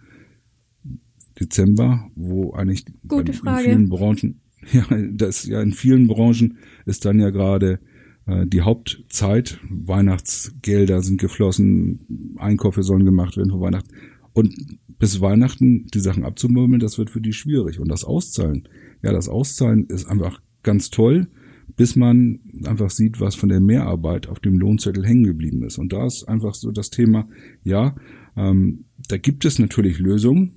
Dezember, 1.40 2.10
wo 2.16 2.54
eigentlich 2.54 2.86
Gute 3.08 3.32
in, 3.32 3.38
Frage. 3.38 3.64
vielen 3.64 3.90
Branchen, 3.90 4.42
ja, 4.72 4.86
das 5.12 5.46
ja 5.46 5.62
in 5.62 5.72
vielen 5.72 6.08
Branchen 6.08 6.58
ist 6.86 7.06
dann 7.06 7.20
ja 7.20 7.32
gerade 7.32 7.80
äh, 8.28 8.46
die 8.46 8.62
Hauptzeit. 8.62 9.60
Weihnachtsgelder 9.68 11.02
sind 11.02 11.20
geflossen, 11.20 12.36
Einkäufe 12.38 12.84
sollen 12.84 13.06
gemacht 13.06 13.38
werden 13.38 13.52
für 13.52 13.62
Weihnachten. 13.62 13.90
Und 14.34 14.56
bis 15.00 15.22
Weihnachten 15.22 15.88
die 15.94 16.00
Sachen 16.00 16.24
abzumurmeln, 16.24 16.80
das 16.80 16.98
wird 16.98 17.10
für 17.10 17.22
die 17.22 17.34
schwierig. 17.34 17.80
Und 17.80 17.90
das 17.90 18.04
Auszahlen, 18.04 18.68
ja, 19.02 19.12
das 19.12 19.30
Auszahlen 19.30 19.86
ist 19.88 20.06
einfach 20.06 20.42
ganz 20.62 20.90
toll 20.90 21.28
bis 21.76 21.96
man 21.96 22.40
einfach 22.66 22.90
sieht, 22.90 23.20
was 23.20 23.36
von 23.36 23.50
der 23.50 23.60
Mehrarbeit 23.60 24.28
auf 24.28 24.40
dem 24.40 24.58
Lohnzettel 24.60 25.06
hängen 25.06 25.24
geblieben 25.24 25.64
ist. 25.64 25.78
Und 25.78 25.94
da 25.94 26.06
ist 26.06 26.28
einfach 26.28 26.54
so 26.54 26.72
das 26.72 26.90
Thema, 26.90 27.28
ja, 27.64 27.96
ähm, 28.36 28.86
da 29.08 29.18
gibt 29.18 29.46
es 29.46 29.60
natürlich 29.60 30.00
Lösungen, 30.00 30.54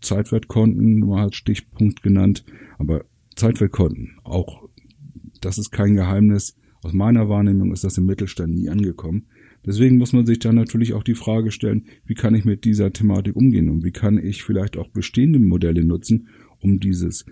Zeitwertkonten, 0.00 1.00
mal 1.00 1.24
als 1.24 1.36
Stichpunkt 1.36 2.02
genannt, 2.02 2.44
aber 2.78 3.04
Zeitwertkonten, 3.36 4.18
auch 4.22 4.68
das 5.40 5.58
ist 5.58 5.70
kein 5.70 5.94
Geheimnis. 5.94 6.56
Aus 6.82 6.92
meiner 6.92 7.28
Wahrnehmung 7.28 7.72
ist 7.72 7.84
das 7.84 7.98
im 7.98 8.06
Mittelstand 8.06 8.54
nie 8.54 8.68
angekommen. 8.68 9.26
Deswegen 9.66 9.96
muss 9.96 10.12
man 10.12 10.26
sich 10.26 10.38
dann 10.38 10.54
natürlich 10.54 10.92
auch 10.92 11.02
die 11.02 11.14
Frage 11.14 11.50
stellen, 11.50 11.84
wie 12.04 12.14
kann 12.14 12.34
ich 12.34 12.44
mit 12.44 12.64
dieser 12.64 12.92
Thematik 12.92 13.34
umgehen 13.34 13.70
und 13.70 13.82
wie 13.82 13.92
kann 13.92 14.18
ich 14.18 14.42
vielleicht 14.42 14.76
auch 14.76 14.88
bestehende 14.88 15.38
Modelle 15.38 15.84
nutzen, 15.84 16.28
um 16.60 16.80
dieses 16.80 17.24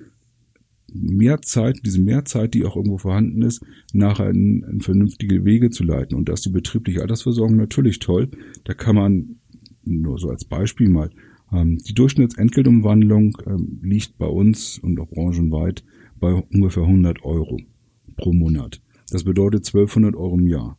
Mehrzeit, 0.94 1.80
diese 1.84 2.00
Mehrzeit, 2.00 2.54
die 2.54 2.64
auch 2.64 2.76
irgendwo 2.76 2.98
vorhanden 2.98 3.42
ist, 3.42 3.64
nachher 3.92 4.30
in, 4.30 4.62
in 4.64 4.80
vernünftige 4.80 5.44
Wege 5.44 5.70
zu 5.70 5.84
leiten. 5.84 6.16
Und 6.16 6.28
da 6.28 6.34
ist 6.34 6.44
die 6.44 6.50
betriebliche 6.50 7.02
Altersversorgung 7.02 7.56
natürlich 7.56 7.98
toll. 7.98 8.28
Da 8.64 8.74
kann 8.74 8.96
man 8.96 9.36
nur 9.84 10.18
so 10.18 10.28
als 10.28 10.44
Beispiel 10.44 10.88
mal 10.88 11.10
Ähm, 11.52 11.78
die 11.86 11.94
Durchschnittsentgeltumwandlung 11.94 13.36
ähm, 13.46 13.78
liegt 13.82 14.18
bei 14.18 14.26
uns 14.26 14.78
und 14.78 14.98
auch 14.98 15.08
branchenweit 15.08 15.84
bei 16.18 16.32
ungefähr 16.32 16.84
100 16.84 17.24
Euro 17.24 17.60
pro 18.16 18.32
Monat. 18.32 18.80
Das 19.10 19.24
bedeutet 19.24 19.66
1200 19.66 20.16
Euro 20.16 20.36
im 20.36 20.48
Jahr. 20.48 20.78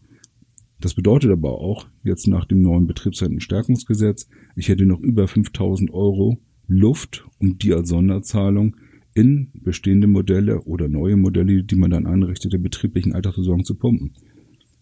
Das 0.79 0.95
bedeutet 0.95 1.31
aber 1.31 1.59
auch, 1.59 1.87
jetzt 2.03 2.27
nach 2.27 2.45
dem 2.45 2.61
neuen 2.61 2.87
Betriebsrentenstärkungsgesetz, 2.87 4.27
ich 4.55 4.67
hätte 4.67 4.85
noch 4.85 4.99
über 4.99 5.27
5000 5.27 5.93
Euro 5.93 6.39
Luft, 6.67 7.25
um 7.39 7.57
die 7.57 7.73
als 7.73 7.89
Sonderzahlung 7.89 8.75
in 9.15 9.51
bestehende 9.53 10.07
Modelle 10.07 10.61
oder 10.61 10.87
neue 10.87 11.17
Modelle, 11.17 11.63
die 11.63 11.75
man 11.75 11.91
dann 11.91 12.07
einrichtet, 12.07 12.53
der 12.53 12.57
betrieblichen 12.57 13.13
Altersversorgung 13.13 13.65
zu 13.65 13.75
pumpen. 13.75 14.15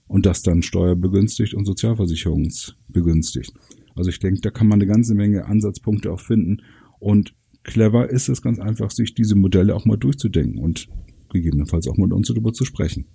Und 0.08 0.26
das 0.26 0.44
dann 0.44 0.62
steuerbegünstigt 0.62 1.54
und 1.54 1.66
sozialversicherungsbegünstigt. 1.66 3.54
Also 3.96 4.10
ich 4.10 4.20
denke, 4.20 4.42
da 4.42 4.50
kann 4.50 4.68
man 4.68 4.82
eine 4.82 4.92
ganze 4.92 5.16
Menge 5.16 5.46
Ansatzpunkte 5.46 6.12
auch 6.12 6.20
finden. 6.20 6.62
Und 7.00 7.34
clever 7.64 8.10
ist 8.10 8.30
es 8.30 8.42
ganz 8.42 8.60
einfach, 8.60 8.92
sich 8.92 9.14
diese 9.14 9.36
Modelle 9.36 9.76
auch 9.76 9.86
mal 9.86 9.98
durchzudenken 9.98 10.60
und 10.60 10.88
gegebenenfalls 11.30 11.88
auch 11.88 11.98
mit 11.98 12.12
uns 12.12 12.28
darüber 12.28 12.52
zu 12.52 12.66
sprechen. 12.66 13.06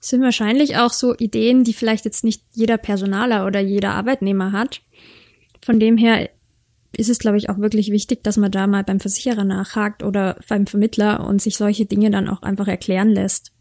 Das 0.00 0.10
sind 0.10 0.22
wahrscheinlich 0.22 0.76
auch 0.76 0.92
so 0.92 1.14
Ideen, 1.16 1.64
die 1.64 1.72
vielleicht 1.72 2.04
jetzt 2.04 2.22
nicht 2.22 2.44
jeder 2.54 2.78
Personaler 2.78 3.46
oder 3.46 3.60
jeder 3.60 3.94
Arbeitnehmer 3.94 4.52
hat. 4.52 4.82
Von 5.62 5.80
dem 5.80 5.96
her 5.96 6.30
ist 6.96 7.10
es, 7.10 7.18
glaube 7.18 7.36
ich, 7.36 7.50
auch 7.50 7.58
wirklich 7.58 7.90
wichtig, 7.90 8.24
dass 8.24 8.36
man 8.36 8.50
da 8.50 8.66
mal 8.66 8.84
beim 8.84 9.00
Versicherer 9.00 9.44
nachhakt 9.44 10.02
oder 10.02 10.38
beim 10.48 10.66
Vermittler 10.66 11.26
und 11.26 11.42
sich 11.42 11.56
solche 11.56 11.86
Dinge 11.86 12.10
dann 12.10 12.28
auch 12.28 12.42
einfach 12.42 12.68
erklären 12.68 13.10
lässt. 13.10 13.52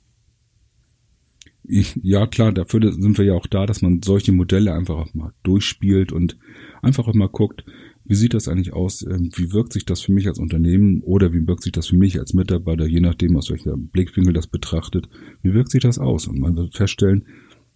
Ja, 1.70 2.28
klar, 2.28 2.54
dafür 2.54 2.94
sind 2.94 3.18
wir 3.18 3.26
ja 3.26 3.34
auch 3.34 3.48
da, 3.48 3.66
dass 3.66 3.82
man 3.82 4.02
solche 4.02 4.32
Modelle 4.32 4.74
einfach 4.74 4.96
auch 4.96 5.14
mal 5.14 5.34
durchspielt 5.44 6.14
und 6.14 6.38
einfach 6.82 7.10
auch 7.10 7.14
mal 7.14 7.28
guckt, 7.28 7.66
wie 8.06 8.16
sieht 8.16 8.34
das 8.34 8.48
eigentlich 8.48 8.72
aus? 8.72 9.02
Ähm, 9.02 9.32
wie 9.36 9.52
wirkt 9.52 9.74
sich 9.74 9.84
das 9.84 10.00
für 10.00 10.14
mich 10.14 10.28
als 10.28 10.40
Unternehmen 10.40 11.02
oder 11.02 11.34
wie 11.34 11.46
wirkt 11.46 11.64
sich 11.64 11.74
das 11.74 11.88
für 11.88 11.98
mich 11.98 12.18
als 12.20 12.34
Mitarbeiter, 12.34 12.86
je 12.86 13.02
nachdem, 13.02 13.36
aus 13.36 13.50
welcher 13.50 13.76
Blickwinkel 13.76 14.34
das 14.34 14.48
betrachtet? 14.48 15.10
Wie 15.42 15.54
wirkt 15.54 15.72
sich 15.72 15.82
das 15.82 16.00
aus? 16.00 16.28
Und 16.28 16.40
man 16.40 16.56
wird 16.56 16.74
feststellen, 16.74 17.26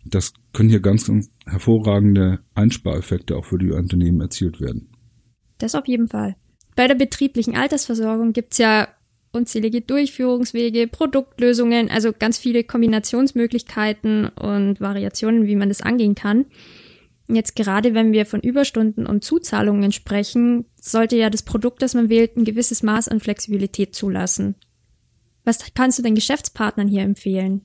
das 0.06 0.34
können 0.54 0.70
hier 0.70 0.80
ganz, 0.80 1.08
ganz 1.08 1.30
hervorragende 1.46 2.40
Einspareffekte 2.56 3.36
auch 3.36 3.46
für 3.46 3.60
die 3.60 3.72
Unternehmen 3.72 4.22
erzielt 4.22 4.62
werden. 4.62 4.91
Das 5.62 5.76
auf 5.76 5.88
jeden 5.88 6.08
Fall. 6.08 6.36
Bei 6.76 6.88
der 6.88 6.96
betrieblichen 6.96 7.56
Altersversorgung 7.56 8.34
gibt's 8.34 8.58
ja 8.58 8.88
unzählige 9.32 9.82
Durchführungswege, 9.82 10.88
Produktlösungen, 10.88 11.90
also 11.90 12.12
ganz 12.18 12.38
viele 12.38 12.64
Kombinationsmöglichkeiten 12.64 14.28
und 14.28 14.82
Variationen, 14.82 15.46
wie 15.46 15.56
man 15.56 15.70
das 15.70 15.82
angehen 15.82 16.16
kann. 16.16 16.46
Jetzt 17.28 17.56
gerade 17.56 17.94
wenn 17.94 18.12
wir 18.12 18.26
von 18.26 18.42
Überstunden 18.42 19.06
und 19.06 19.24
Zuzahlungen 19.24 19.92
sprechen, 19.92 20.66
sollte 20.82 21.16
ja 21.16 21.30
das 21.30 21.44
Produkt, 21.44 21.82
das 21.82 21.94
man 21.94 22.10
wählt, 22.10 22.36
ein 22.36 22.44
gewisses 22.44 22.84
Maß 22.84 23.08
an 23.08 23.20
Flexibilität 23.20 23.96
zulassen. 23.96 24.56
Was 25.46 25.74
kannst 25.74 26.00
du 26.00 26.04
den 26.04 26.16
Geschäftspartnern 26.16 26.88
hier 26.88 27.04
empfehlen? 27.04 27.62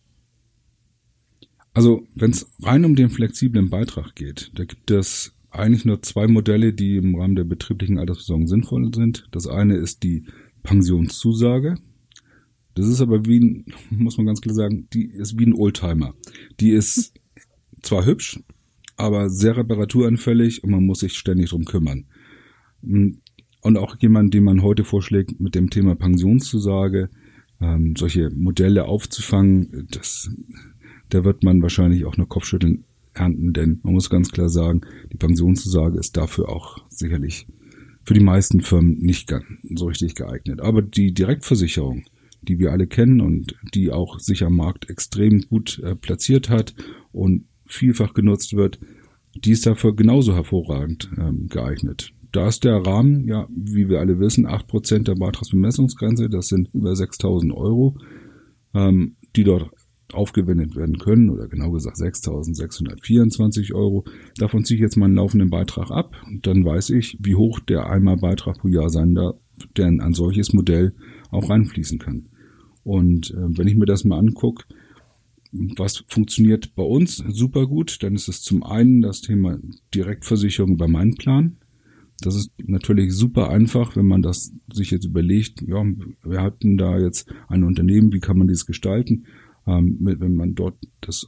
Also, 1.74 2.06
wenn 2.14 2.30
es 2.30 2.46
rein 2.62 2.84
um 2.84 2.96
den 2.96 3.10
flexiblen 3.10 3.68
Beitrag 3.68 4.14
geht, 4.14 4.50
da 4.54 4.64
gibt 4.64 4.90
es 4.90 5.35
eigentlich 5.50 5.84
nur 5.84 6.02
zwei 6.02 6.26
Modelle, 6.26 6.72
die 6.72 6.96
im 6.96 7.14
Rahmen 7.14 7.36
der 7.36 7.44
betrieblichen 7.44 7.98
Altersversorgung 7.98 8.46
sinnvoll 8.46 8.92
sind. 8.94 9.26
Das 9.30 9.46
eine 9.46 9.76
ist 9.76 10.02
die 10.02 10.24
Pensionszusage. 10.62 11.76
Das 12.74 12.86
ist 12.86 13.00
aber 13.00 13.24
wie 13.26 13.40
ein, 13.40 13.64
muss 13.90 14.16
man 14.16 14.26
ganz 14.26 14.40
klar 14.40 14.54
sagen, 14.54 14.88
die 14.92 15.06
ist 15.06 15.38
wie 15.38 15.46
ein 15.46 15.54
Oldtimer. 15.54 16.14
Die 16.60 16.70
ist 16.70 17.14
zwar 17.82 18.04
hübsch, 18.04 18.40
aber 18.96 19.30
sehr 19.30 19.56
reparaturanfällig 19.56 20.64
und 20.64 20.70
man 20.70 20.84
muss 20.84 21.00
sich 21.00 21.14
ständig 21.14 21.50
drum 21.50 21.64
kümmern. 21.64 22.06
Und 22.82 23.76
auch 23.76 23.96
jemand, 23.98 24.32
den 24.34 24.44
man 24.44 24.62
heute 24.62 24.84
vorschlägt, 24.84 25.40
mit 25.40 25.54
dem 25.54 25.70
Thema 25.70 25.94
Pensionszusage, 25.96 27.10
ähm, 27.60 27.94
solche 27.96 28.30
Modelle 28.30 28.84
aufzufangen, 28.84 29.88
das, 29.90 30.30
da 31.08 31.24
wird 31.24 31.42
man 31.42 31.62
wahrscheinlich 31.62 32.04
auch 32.04 32.16
nur 32.16 32.28
Kopfschütteln 32.28 32.84
ernten, 33.16 33.52
denn 33.52 33.80
man 33.82 33.94
muss 33.94 34.10
ganz 34.10 34.30
klar 34.30 34.48
sagen, 34.48 34.82
die 35.12 35.16
Pensionszusage 35.16 35.98
ist 35.98 36.16
dafür 36.16 36.48
auch 36.48 36.78
sicherlich 36.88 37.46
für 38.04 38.14
die 38.14 38.20
meisten 38.20 38.60
Firmen 38.60 38.98
nicht 38.98 39.34
so 39.74 39.86
richtig 39.86 40.14
geeignet. 40.14 40.60
Aber 40.60 40.80
die 40.80 41.12
Direktversicherung, 41.12 42.04
die 42.40 42.58
wir 42.58 42.70
alle 42.70 42.86
kennen 42.86 43.20
und 43.20 43.56
die 43.74 43.90
auch 43.90 44.20
sich 44.20 44.44
am 44.44 44.56
Markt 44.56 44.88
extrem 44.88 45.40
gut 45.42 45.80
äh, 45.80 45.96
platziert 45.96 46.48
hat 46.48 46.74
und 47.10 47.46
vielfach 47.66 48.14
genutzt 48.14 48.54
wird, 48.54 48.78
die 49.34 49.50
ist 49.50 49.66
dafür 49.66 49.94
genauso 49.94 50.34
hervorragend 50.34 51.10
ähm, 51.18 51.48
geeignet. 51.48 52.12
Da 52.32 52.48
ist 52.48 52.64
der 52.64 52.76
Rahmen, 52.76 53.26
ja, 53.26 53.48
wie 53.50 53.88
wir 53.88 53.98
alle 53.98 54.20
wissen, 54.20 54.46
acht 54.46 54.68
Prozent 54.68 55.08
der 55.08 55.14
Beitragsbemessungsgrenze, 55.14 56.28
das 56.28 56.48
sind 56.48 56.68
über 56.74 56.92
6.000 56.92 57.52
Euro, 57.54 57.96
ähm, 58.74 59.16
die 59.34 59.44
dort 59.44 59.70
aufgewendet 60.12 60.76
werden 60.76 60.98
können, 60.98 61.30
oder 61.30 61.48
genau 61.48 61.70
gesagt 61.70 61.96
6.624 61.96 63.74
Euro. 63.74 64.04
Davon 64.38 64.64
ziehe 64.64 64.76
ich 64.76 64.82
jetzt 64.82 64.96
meinen 64.96 65.16
laufenden 65.16 65.50
Beitrag 65.50 65.90
ab. 65.90 66.16
Dann 66.42 66.64
weiß 66.64 66.90
ich, 66.90 67.16
wie 67.20 67.34
hoch 67.34 67.60
der 67.60 67.90
Einmalbeitrag 67.90 68.58
pro 68.58 68.68
Jahr 68.68 68.90
sein 68.90 69.14
darf, 69.14 69.36
der 69.76 69.88
in 69.88 70.00
ein 70.00 70.14
solches 70.14 70.52
Modell 70.52 70.94
auch 71.30 71.50
reinfließen 71.50 71.98
kann. 71.98 72.28
Und 72.84 73.32
äh, 73.32 73.58
wenn 73.58 73.66
ich 73.66 73.76
mir 73.76 73.86
das 73.86 74.04
mal 74.04 74.18
angucke, 74.18 74.64
was 75.52 76.04
funktioniert 76.08 76.74
bei 76.74 76.82
uns 76.82 77.16
super 77.28 77.66
gut, 77.66 78.02
dann 78.02 78.14
ist 78.14 78.28
es 78.28 78.42
zum 78.42 78.62
einen 78.62 79.00
das 79.00 79.20
Thema 79.20 79.58
Direktversicherung 79.94 80.72
über 80.72 80.88
meinen 80.88 81.16
Plan. 81.16 81.56
Das 82.20 82.34
ist 82.34 82.50
natürlich 82.64 83.12
super 83.12 83.50
einfach, 83.50 83.96
wenn 83.96 84.06
man 84.06 84.22
das 84.22 84.52
sich 84.72 84.90
jetzt 84.90 85.04
überlegt, 85.04 85.62
ja, 85.62 85.84
wir 86.22 86.40
hatten 86.40 86.78
da 86.78 86.98
jetzt 86.98 87.30
ein 87.48 87.62
Unternehmen, 87.62 88.12
wie 88.12 88.20
kann 88.20 88.38
man 88.38 88.48
dies 88.48 88.66
gestalten? 88.66 89.26
Ähm, 89.66 89.98
wenn 90.00 90.34
man 90.34 90.54
dort 90.54 90.76
das 91.00 91.26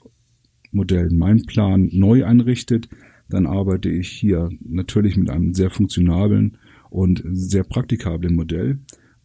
Modell 0.71 1.11
Mein 1.11 1.43
Plan 1.45 1.89
neu 1.93 2.25
einrichtet, 2.25 2.89
dann 3.29 3.47
arbeite 3.47 3.91
ich 3.91 4.09
hier 4.09 4.51
natürlich 4.61 5.17
mit 5.17 5.31
einem 5.31 5.55
sehr 5.55 5.71
funktionablen 5.71 6.59
und 6.91 7.23
sehr 7.25 7.65
praktikablen 7.65 8.35
Modell. 8.35 8.79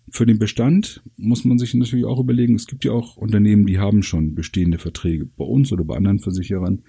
Für 0.10 0.26
den 0.26 0.40
Bestand 0.40 1.02
muss 1.16 1.46
man 1.46 1.58
sich 1.58 1.74
natürlich 1.74 2.06
auch 2.06 2.20
überlegen, 2.20 2.56
es 2.56 2.68
gibt 2.68 2.84
ja 2.86 2.92
auch 2.92 3.18
Unternehmen, 3.18 3.66
die 3.66 3.80
haben 3.80 4.04
schon 4.04 4.36
bestehende 4.36 4.78
Verträge 4.78 5.26
bei 5.38 5.46
uns 5.46 5.72
oder 5.72 5.86
bei 5.86 5.96
anderen 5.96 6.20
Versicherern, 6.20 6.84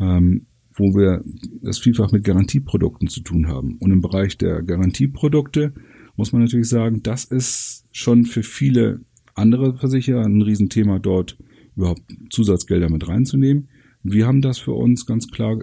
ähm, 0.00 0.46
wo 0.74 0.94
wir 0.94 1.24
es 1.64 1.78
vielfach 1.78 2.12
mit 2.12 2.24
Garantieprodukten 2.24 3.08
zu 3.08 3.20
tun 3.20 3.48
haben. 3.48 3.76
Und 3.80 3.90
im 3.90 4.00
Bereich 4.00 4.38
der 4.38 4.62
Garantieprodukte 4.62 5.74
muss 6.16 6.32
man 6.32 6.42
natürlich 6.42 6.68
sagen, 6.68 7.02
das 7.02 7.24
ist 7.24 7.84
schon 7.92 8.24
für 8.24 8.44
viele 8.44 9.00
andere 9.38 9.76
Versicherer 9.76 10.24
ein 10.24 10.42
Riesenthema, 10.42 10.98
dort 10.98 11.38
überhaupt 11.76 12.02
Zusatzgelder 12.30 12.90
mit 12.90 13.08
reinzunehmen. 13.08 13.68
Wir 14.02 14.26
haben 14.26 14.42
das 14.42 14.58
für 14.58 14.72
uns 14.72 15.06
ganz 15.06 15.28
klar 15.28 15.58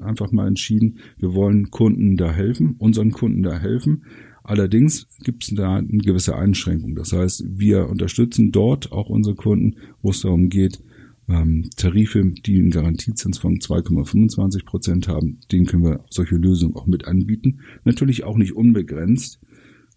einfach 0.00 0.32
mal 0.32 0.46
entschieden. 0.46 0.98
Wir 1.18 1.34
wollen 1.34 1.70
Kunden 1.70 2.16
da 2.16 2.32
helfen, 2.32 2.76
unseren 2.78 3.12
Kunden 3.12 3.42
da 3.42 3.58
helfen. 3.58 4.04
Allerdings 4.42 5.06
gibt 5.22 5.44
es 5.44 5.54
da 5.54 5.76
eine 5.76 5.98
gewisse 5.98 6.36
Einschränkung. 6.36 6.94
Das 6.94 7.12
heißt, 7.12 7.44
wir 7.48 7.88
unterstützen 7.88 8.52
dort 8.52 8.90
auch 8.92 9.08
unsere 9.08 9.36
Kunden, 9.36 9.76
wo 10.02 10.10
es 10.10 10.22
darum 10.22 10.48
geht, 10.48 10.82
ähm, 11.28 11.70
Tarife, 11.76 12.24
die 12.24 12.58
einen 12.58 12.70
Garantiezins 12.70 13.38
von 13.38 13.58
2,25 13.58 14.64
Prozent 14.64 15.08
haben, 15.08 15.38
denen 15.52 15.66
können 15.66 15.84
wir 15.84 16.04
solche 16.10 16.36
Lösungen 16.36 16.74
auch 16.74 16.86
mit 16.86 17.06
anbieten. 17.06 17.60
Natürlich 17.84 18.24
auch 18.24 18.36
nicht 18.36 18.56
unbegrenzt, 18.56 19.40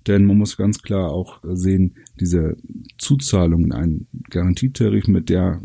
denn 0.07 0.25
man 0.25 0.37
muss 0.37 0.57
ganz 0.57 0.81
klar 0.81 1.11
auch 1.11 1.39
sehen, 1.43 1.95
diese 2.19 2.57
Zuzahlung 2.97 3.65
in 3.65 3.71
einen 3.71 4.07
Garantietarif 4.29 5.07
mit 5.07 5.29
der 5.29 5.61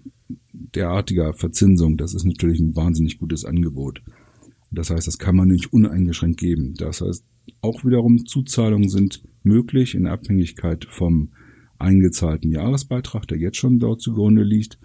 derartiger 0.53 1.33
Verzinsung, 1.35 1.97
das 1.97 2.15
ist 2.15 2.25
natürlich 2.25 2.61
ein 2.61 2.77
wahnsinnig 2.77 3.19
gutes 3.19 3.45
Angebot. 3.45 4.03
Das 4.71 4.91
heißt, 4.91 5.07
das 5.07 5.19
kann 5.19 5.37
man 5.37 5.49
nicht 5.49 5.73
uneingeschränkt 5.73 6.39
geben. 6.39 6.75
Das 6.77 7.01
heißt, 7.01 7.25
auch 7.63 7.85
wiederum 7.85 8.27
Zuzahlungen 8.27 8.89
sind 8.89 9.23
möglich 9.43 9.95
in 9.95 10.07
Abhängigkeit 10.07 10.87
vom 10.91 11.31
eingezahlten 11.79 12.53
Jahresbeitrag, 12.53 13.27
der 13.29 13.39
jetzt 13.39 13.57
schon 13.57 13.79
dort 13.79 14.03
zugrunde 14.03 14.43
liegt. 14.43 14.79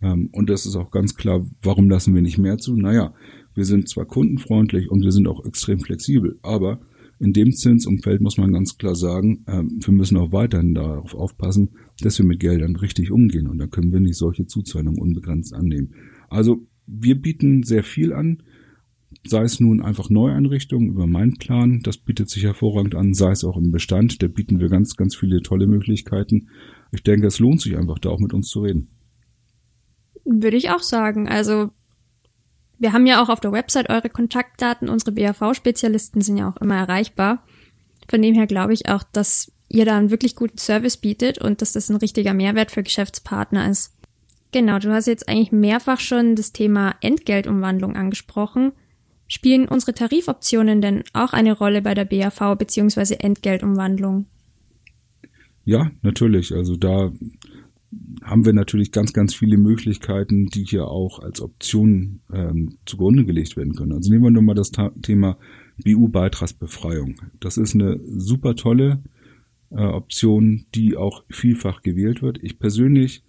Ähm, 0.00 0.30
und 0.32 0.48
das 0.48 0.64
ist 0.64 0.76
auch 0.76 0.90
ganz 0.90 1.16
klar, 1.16 1.44
warum 1.62 1.90
lassen 1.90 2.14
wir 2.14 2.22
nicht 2.22 2.38
mehr 2.38 2.58
zu? 2.58 2.76
Naja, 2.76 3.12
wir 3.54 3.64
sind 3.64 3.88
zwar 3.88 4.06
kundenfreundlich 4.06 4.90
und 4.90 5.02
wir 5.02 5.12
sind 5.12 5.28
auch 5.28 5.44
extrem 5.44 5.80
flexibel, 5.80 6.38
aber 6.42 6.80
in 7.18 7.32
dem 7.32 7.52
Zinsumfeld 7.52 8.20
muss 8.20 8.36
man 8.36 8.52
ganz 8.52 8.76
klar 8.76 8.94
sagen, 8.94 9.44
ähm, 9.46 9.78
wir 9.84 9.94
müssen 9.94 10.16
auch 10.18 10.32
weiterhin 10.32 10.74
darauf 10.74 11.14
aufpassen, 11.14 11.70
dass 12.00 12.18
wir 12.18 12.26
mit 12.26 12.40
Geldern 12.40 12.76
richtig 12.76 13.10
umgehen 13.10 13.46
und 13.46 13.58
da 13.58 13.66
können 13.66 13.92
wir 13.92 14.00
nicht 14.00 14.16
solche 14.16 14.46
Zuzahlungen 14.46 15.00
unbegrenzt 15.00 15.54
annehmen. 15.54 15.94
Also 16.28 16.66
wir 16.86 17.20
bieten 17.20 17.62
sehr 17.62 17.84
viel 17.84 18.12
an 18.12 18.42
sei 19.24 19.42
es 19.42 19.60
nun 19.60 19.80
einfach 19.80 20.10
Neueinrichtungen 20.10 20.90
über 20.90 21.06
meinen 21.06 21.36
Plan, 21.36 21.80
das 21.82 21.98
bietet 21.98 22.30
sich 22.30 22.44
hervorragend 22.44 22.94
an, 22.94 23.14
sei 23.14 23.32
es 23.32 23.44
auch 23.44 23.56
im 23.56 23.70
Bestand, 23.70 24.22
da 24.22 24.28
bieten 24.28 24.60
wir 24.60 24.68
ganz, 24.68 24.96
ganz 24.96 25.16
viele 25.16 25.42
tolle 25.42 25.66
Möglichkeiten. 25.66 26.48
Ich 26.92 27.02
denke, 27.02 27.26
es 27.26 27.38
lohnt 27.38 27.60
sich 27.60 27.76
einfach, 27.76 27.98
da 27.98 28.10
auch 28.10 28.20
mit 28.20 28.32
uns 28.32 28.48
zu 28.48 28.60
reden. 28.60 28.88
Würde 30.24 30.56
ich 30.56 30.70
auch 30.70 30.82
sagen. 30.82 31.28
Also 31.28 31.70
Wir 32.78 32.92
haben 32.92 33.06
ja 33.06 33.22
auch 33.22 33.28
auf 33.28 33.40
der 33.40 33.52
Website 33.52 33.90
eure 33.90 34.10
Kontaktdaten. 34.10 34.88
Unsere 34.88 35.12
BAV-Spezialisten 35.12 36.20
sind 36.20 36.36
ja 36.36 36.48
auch 36.48 36.60
immer 36.60 36.76
erreichbar. 36.76 37.42
Von 38.08 38.22
dem 38.22 38.34
her 38.34 38.46
glaube 38.46 38.74
ich 38.74 38.88
auch, 38.88 39.02
dass 39.02 39.50
ihr 39.68 39.84
da 39.84 39.96
einen 39.96 40.10
wirklich 40.10 40.36
guten 40.36 40.58
Service 40.58 40.96
bietet 40.96 41.38
und 41.38 41.62
dass 41.62 41.72
das 41.72 41.88
ein 41.88 41.96
richtiger 41.96 42.34
Mehrwert 42.34 42.70
für 42.70 42.82
Geschäftspartner 42.82 43.68
ist. 43.68 43.92
Genau, 44.52 44.78
du 44.78 44.92
hast 44.92 45.06
jetzt 45.06 45.28
eigentlich 45.28 45.52
mehrfach 45.52 46.00
schon 46.00 46.36
das 46.36 46.52
Thema 46.52 46.94
Entgeltumwandlung 47.00 47.96
angesprochen. 47.96 48.72
Spielen 49.28 49.66
unsere 49.66 49.92
Tarifoptionen 49.92 50.80
denn 50.80 51.02
auch 51.12 51.32
eine 51.32 51.52
Rolle 51.52 51.82
bei 51.82 51.94
der 51.94 52.04
BAV 52.04 52.56
bzw. 52.56 53.16
Entgeltumwandlung? 53.18 54.26
Ja, 55.64 55.90
natürlich. 56.02 56.54
Also 56.54 56.76
da 56.76 57.10
haben 58.22 58.44
wir 58.44 58.52
natürlich 58.52 58.92
ganz, 58.92 59.12
ganz 59.12 59.34
viele 59.34 59.56
Möglichkeiten, 59.56 60.46
die 60.46 60.64
hier 60.64 60.88
auch 60.88 61.20
als 61.20 61.40
Option 61.40 62.20
ähm, 62.32 62.78
zugrunde 62.84 63.24
gelegt 63.24 63.56
werden 63.56 63.74
können. 63.74 63.92
Also 63.92 64.10
nehmen 64.10 64.24
wir 64.24 64.30
nur 64.30 64.42
mal 64.42 64.54
das 64.54 64.72
Thema 65.02 65.38
BU-Beitragsbefreiung. 65.84 67.16
Das 67.40 67.56
ist 67.56 67.74
eine 67.74 68.00
super 68.04 68.56
tolle 68.56 69.02
äh, 69.70 69.80
Option, 69.80 70.66
die 70.74 70.96
auch 70.96 71.24
vielfach 71.28 71.82
gewählt 71.82 72.22
wird. 72.22 72.42
Ich 72.42 72.58
persönlich 72.58 73.22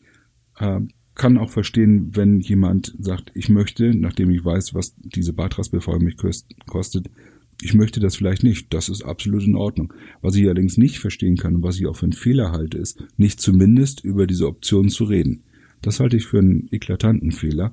äh, 0.58 0.82
kann 1.16 1.38
auch 1.38 1.50
verstehen, 1.50 2.16
wenn 2.16 2.40
jemand 2.40 2.96
sagt, 3.00 3.32
ich 3.34 3.50
möchte, 3.50 3.96
nachdem 3.96 4.30
ich 4.30 4.46
weiß, 4.46 4.74
was 4.74 4.96
diese 4.98 5.34
Beitragsbefreiung 5.34 6.04
mich 6.04 6.18
kostet, 6.68 7.10
ich 7.62 7.74
möchte 7.74 8.00
das 8.00 8.16
vielleicht 8.16 8.44
nicht. 8.44 8.74
Das 8.74 8.90
ist 8.90 9.04
absolut 9.04 9.44
in 9.44 9.56
Ordnung. 9.56 9.94
Was 10.22 10.36
ich 10.36 10.46
allerdings 10.46 10.78
nicht 10.78 11.00
verstehen 11.00 11.38
kann 11.38 11.56
und 11.56 11.64
was 11.64 11.80
ich 11.80 11.88
auch 11.88 11.96
für 11.96 12.06
einen 12.06 12.14
Fehler 12.14 12.52
halte, 12.52 12.78
ist, 12.78 13.04
nicht 13.18 13.42
zumindest 13.42 14.04
über 14.04 14.28
diese 14.28 14.48
Option 14.48 14.90
zu 14.90 15.06
reden. 15.06 15.44
Das 15.82 16.00
halte 16.00 16.18
ich 16.18 16.26
für 16.26 16.40
einen 16.40 16.68
eklatanten 16.72 17.32
Fehler, 17.32 17.72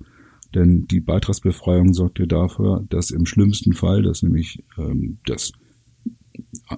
denn 0.55 0.87
die 0.87 1.01
Beitragsbefreiung 1.01 1.95
sorgt 1.95 2.19
ja 2.19 2.27
dafür, 2.27 2.85
dass 2.89 3.11
im 3.11 3.27
schlimmsten 3.27 3.73
Fall, 3.73 4.03
dass 4.03 4.23
nämlich 4.23 4.63
ähm, 4.79 5.19
dass 5.27 5.53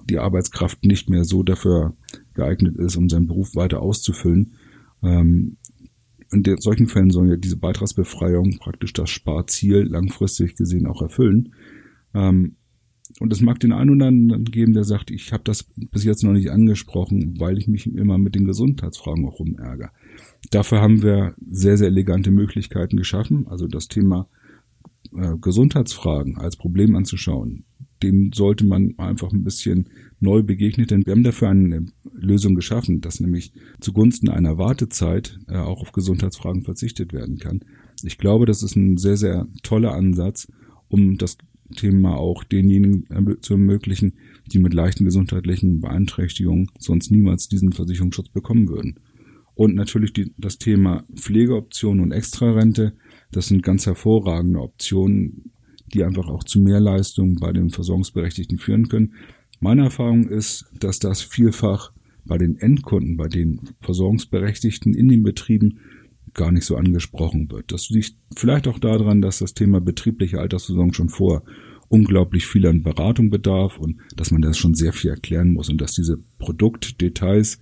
die 0.09 0.19
Arbeitskraft 0.19 0.83
nicht 0.85 1.09
mehr 1.09 1.23
so 1.23 1.43
dafür 1.43 1.95
geeignet 2.33 2.75
ist, 2.77 2.95
um 2.95 3.09
seinen 3.09 3.27
Beruf 3.27 3.55
weiter 3.55 3.81
auszufüllen, 3.81 4.53
ähm, 5.01 5.57
in 6.31 6.43
solchen 6.59 6.87
Fällen 6.87 7.09
soll 7.09 7.29
ja 7.29 7.37
diese 7.37 7.57
Beitragsbefreiung 7.57 8.57
praktisch 8.59 8.93
das 8.93 9.09
Sparziel 9.09 9.83
langfristig 9.83 10.55
gesehen 10.55 10.85
auch 10.85 11.01
erfüllen. 11.01 11.53
Ähm, 12.13 12.57
und 13.19 13.31
es 13.33 13.41
mag 13.41 13.59
den 13.59 13.71
einen 13.71 13.89
oder 13.91 14.07
anderen 14.07 14.45
geben, 14.45 14.73
der 14.73 14.83
sagt, 14.83 15.11
ich 15.11 15.31
habe 15.33 15.43
das 15.43 15.63
bis 15.91 16.03
jetzt 16.03 16.23
noch 16.23 16.33
nicht 16.33 16.51
angesprochen, 16.51 17.39
weil 17.39 17.57
ich 17.57 17.67
mich 17.67 17.87
immer 17.87 18.17
mit 18.17 18.35
den 18.35 18.45
Gesundheitsfragen 18.45 19.25
auch 19.25 19.39
rumärgere. 19.39 19.91
Dafür 20.51 20.81
haben 20.81 21.01
wir 21.01 21.33
sehr, 21.45 21.77
sehr 21.77 21.87
elegante 21.87 22.31
Möglichkeiten 22.31 22.97
geschaffen. 22.97 23.47
Also 23.47 23.67
das 23.67 23.87
Thema 23.87 24.27
äh, 25.15 25.35
Gesundheitsfragen 25.39 26.37
als 26.37 26.57
Problem 26.57 26.95
anzuschauen, 26.95 27.65
dem 28.03 28.31
sollte 28.33 28.65
man 28.65 28.93
einfach 28.97 29.31
ein 29.31 29.43
bisschen 29.43 29.89
neu 30.19 30.43
begegnet, 30.43 30.91
denn 30.91 31.05
wir 31.05 31.13
haben 31.13 31.23
dafür 31.23 31.49
eine 31.49 31.87
Lösung 32.13 32.55
geschaffen, 32.55 33.01
dass 33.01 33.19
nämlich 33.19 33.53
zugunsten 33.79 34.29
einer 34.29 34.57
Wartezeit 34.57 35.39
äh, 35.47 35.57
auch 35.57 35.81
auf 35.81 35.91
Gesundheitsfragen 35.91 36.63
verzichtet 36.63 37.13
werden 37.13 37.37
kann. 37.37 37.61
Ich 38.03 38.17
glaube, 38.17 38.45
das 38.45 38.63
ist 38.63 38.75
ein 38.75 38.97
sehr, 38.97 39.17
sehr 39.17 39.47
toller 39.63 39.93
Ansatz, 39.93 40.51
um 40.87 41.17
das 41.17 41.37
Thema 41.75 42.17
auch 42.17 42.43
denjenigen 42.43 43.05
zu 43.41 43.53
ermöglichen, 43.53 44.13
die 44.51 44.59
mit 44.59 44.73
leichten 44.73 45.05
gesundheitlichen 45.05 45.81
Beeinträchtigungen 45.81 46.69
sonst 46.79 47.11
niemals 47.11 47.49
diesen 47.49 47.73
Versicherungsschutz 47.73 48.29
bekommen 48.29 48.69
würden. 48.69 48.99
Und 49.55 49.75
natürlich 49.75 50.13
die, 50.13 50.33
das 50.37 50.59
Thema 50.59 51.03
Pflegeoptionen 51.15 52.03
und 52.03 52.11
Extrarente, 52.11 52.93
das 53.31 53.47
sind 53.47 53.63
ganz 53.63 53.85
hervorragende 53.85 54.61
Optionen, 54.61 55.51
die 55.93 56.03
einfach 56.03 56.27
auch 56.27 56.43
zu 56.43 56.59
Mehrleistungen 56.59 57.37
bei 57.39 57.51
den 57.51 57.71
Versorgungsberechtigten 57.71 58.59
führen 58.59 58.87
können. 58.87 59.13
Meine 59.59 59.85
Erfahrung 59.85 60.27
ist, 60.27 60.65
dass 60.79 60.99
das 60.99 61.21
vielfach 61.21 61.91
bei 62.25 62.37
den 62.37 62.57
Endkunden, 62.57 63.17
bei 63.17 63.27
den 63.27 63.61
Versorgungsberechtigten 63.81 64.93
in 64.93 65.07
den 65.07 65.23
Betrieben 65.23 65.79
gar 66.37 66.51
nicht 66.51 66.65
so 66.65 66.77
angesprochen 66.77 67.51
wird. 67.51 67.71
Das 67.73 67.89
liegt 67.89 68.15
vielleicht 68.35 68.67
auch 68.67 68.79
daran, 68.79 69.21
dass 69.21 69.39
das 69.39 69.53
Thema 69.53 69.81
betriebliche 69.81 70.39
Altersversorgung 70.39 70.93
schon 70.93 71.09
vor 71.09 71.43
unglaublich 71.89 72.45
viel 72.45 72.65
an 72.67 72.83
Beratung 72.83 73.29
bedarf 73.29 73.77
und 73.77 73.97
dass 74.15 74.31
man 74.31 74.41
das 74.41 74.57
schon 74.57 74.73
sehr 74.73 74.93
viel 74.93 75.09
erklären 75.09 75.53
muss 75.53 75.69
und 75.69 75.81
dass 75.81 75.93
diese 75.93 76.17
Produktdetails 76.39 77.59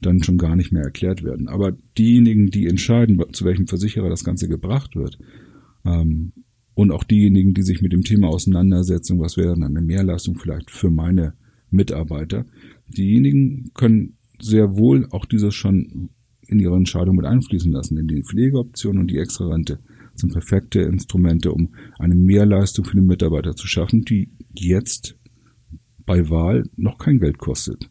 dann 0.00 0.22
schon 0.22 0.38
gar 0.38 0.56
nicht 0.56 0.72
mehr 0.72 0.82
erklärt 0.82 1.22
werden. 1.22 1.48
Aber 1.48 1.72
diejenigen, 1.98 2.46
die 2.46 2.66
entscheiden, 2.66 3.22
zu 3.32 3.44
welchem 3.44 3.66
Versicherer 3.66 4.08
das 4.08 4.24
Ganze 4.24 4.48
gebracht 4.48 4.96
wird, 4.96 5.18
ähm, 5.84 6.32
und 6.74 6.90
auch 6.90 7.04
diejenigen, 7.04 7.52
die 7.52 7.62
sich 7.62 7.82
mit 7.82 7.92
dem 7.92 8.02
Thema 8.02 8.28
auseinandersetzen, 8.28 9.20
was 9.20 9.36
wäre 9.36 9.54
dann 9.54 9.64
eine 9.64 9.82
Mehrleistung 9.82 10.38
vielleicht 10.38 10.70
für 10.70 10.90
meine 10.90 11.34
Mitarbeiter, 11.70 12.46
diejenigen 12.88 13.70
können 13.74 14.16
sehr 14.40 14.76
wohl 14.76 15.06
auch 15.10 15.26
dieses 15.26 15.54
schon 15.54 16.10
in 16.46 16.58
ihre 16.58 16.76
Entscheidung 16.76 17.16
mit 17.16 17.26
einfließen 17.26 17.72
lassen, 17.72 17.96
denn 17.96 18.08
die 18.08 18.22
Pflegeoption 18.22 18.98
und 18.98 19.10
die 19.10 19.18
Extrarente 19.18 19.78
sind 20.14 20.32
perfekte 20.32 20.80
Instrumente, 20.82 21.52
um 21.52 21.74
eine 21.98 22.14
Mehrleistung 22.14 22.84
für 22.84 22.96
den 22.96 23.06
Mitarbeiter 23.06 23.56
zu 23.56 23.66
schaffen, 23.66 24.04
die 24.04 24.28
jetzt 24.54 25.16
bei 26.04 26.28
Wahl 26.30 26.64
noch 26.76 26.98
kein 26.98 27.18
Geld 27.18 27.38
kostet. 27.38 27.88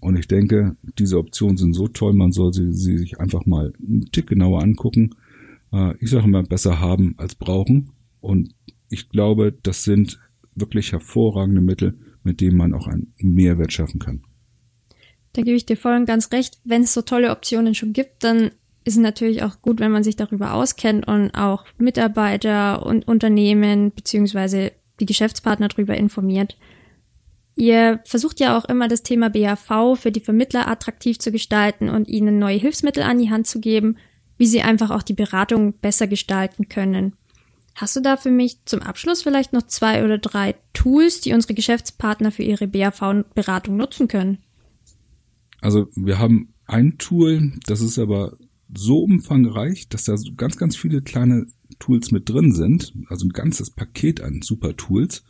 Und 0.00 0.16
ich 0.16 0.28
denke, 0.28 0.76
diese 0.98 1.18
Optionen 1.18 1.56
sind 1.56 1.74
so 1.74 1.88
toll, 1.88 2.12
man 2.12 2.32
soll 2.32 2.52
sie, 2.52 2.72
sie 2.72 2.98
sich 2.98 3.18
einfach 3.18 3.46
mal 3.46 3.72
einen 3.80 4.06
Tick 4.12 4.28
genauer 4.28 4.62
angucken. 4.62 5.10
Äh, 5.72 5.94
ich 5.98 6.10
sage 6.10 6.26
immer, 6.26 6.42
besser 6.42 6.80
haben 6.80 7.14
als 7.16 7.34
brauchen. 7.34 7.90
Und 8.20 8.54
ich 8.90 9.08
glaube, 9.08 9.56
das 9.62 9.82
sind 9.82 10.20
wirklich 10.54 10.92
hervorragende 10.92 11.60
Mittel, 11.60 11.98
mit 12.22 12.40
denen 12.40 12.56
man 12.56 12.74
auch 12.74 12.86
einen 12.86 13.12
Mehrwert 13.18 13.72
schaffen 13.72 13.98
kann. 13.98 14.22
Da 15.38 15.44
gebe 15.44 15.56
ich 15.56 15.66
dir 15.66 15.76
voll 15.76 15.94
und 15.94 16.06
ganz 16.06 16.32
recht. 16.32 16.58
Wenn 16.64 16.82
es 16.82 16.92
so 16.92 17.00
tolle 17.00 17.30
Optionen 17.30 17.76
schon 17.76 17.92
gibt, 17.92 18.24
dann 18.24 18.50
ist 18.82 18.94
es 18.94 18.96
natürlich 18.96 19.44
auch 19.44 19.62
gut, 19.62 19.78
wenn 19.78 19.92
man 19.92 20.02
sich 20.02 20.16
darüber 20.16 20.52
auskennt 20.52 21.06
und 21.06 21.30
auch 21.30 21.64
Mitarbeiter 21.78 22.84
und 22.84 23.06
Unternehmen 23.06 23.92
beziehungsweise 23.92 24.72
die 24.98 25.06
Geschäftspartner 25.06 25.68
darüber 25.68 25.96
informiert. 25.96 26.58
Ihr 27.54 28.00
versucht 28.04 28.40
ja 28.40 28.58
auch 28.58 28.64
immer 28.64 28.88
das 28.88 29.04
Thema 29.04 29.30
BAV 29.30 29.96
für 29.96 30.10
die 30.10 30.18
Vermittler 30.18 30.66
attraktiv 30.66 31.20
zu 31.20 31.30
gestalten 31.30 31.88
und 31.88 32.08
ihnen 32.08 32.40
neue 32.40 32.58
Hilfsmittel 32.58 33.04
an 33.04 33.20
die 33.20 33.30
Hand 33.30 33.46
zu 33.46 33.60
geben, 33.60 33.96
wie 34.38 34.46
sie 34.46 34.62
einfach 34.62 34.90
auch 34.90 35.04
die 35.04 35.14
Beratung 35.14 35.74
besser 35.74 36.08
gestalten 36.08 36.68
können. 36.68 37.12
Hast 37.76 37.94
du 37.94 38.00
da 38.00 38.16
für 38.16 38.32
mich 38.32 38.64
zum 38.64 38.82
Abschluss 38.82 39.22
vielleicht 39.22 39.52
noch 39.52 39.68
zwei 39.68 40.04
oder 40.04 40.18
drei 40.18 40.56
Tools, 40.72 41.20
die 41.20 41.32
unsere 41.32 41.54
Geschäftspartner 41.54 42.32
für 42.32 42.42
ihre 42.42 42.66
BAV-Beratung 42.66 43.76
nutzen 43.76 44.08
können? 44.08 44.38
Also 45.60 45.88
wir 45.94 46.18
haben 46.18 46.54
ein 46.66 46.98
Tool, 46.98 47.52
das 47.66 47.80
ist 47.80 47.98
aber 47.98 48.36
so 48.74 49.02
umfangreich, 49.02 49.88
dass 49.88 50.04
da 50.04 50.14
ganz, 50.36 50.56
ganz 50.56 50.76
viele 50.76 51.02
kleine 51.02 51.46
Tools 51.78 52.10
mit 52.10 52.28
drin 52.28 52.52
sind. 52.52 52.92
Also 53.08 53.26
ein 53.26 53.32
ganzes 53.32 53.70
Paket 53.70 54.20
an 54.20 54.42
super 54.42 54.76
Tools. 54.76 55.24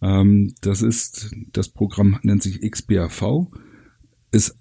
Ähm, 0.00 0.54
das 0.60 0.82
ist, 0.82 1.30
das 1.52 1.68
Programm 1.68 2.18
nennt 2.22 2.42
sich 2.42 2.60
XBAV, 2.60 3.48
ist 4.32 4.56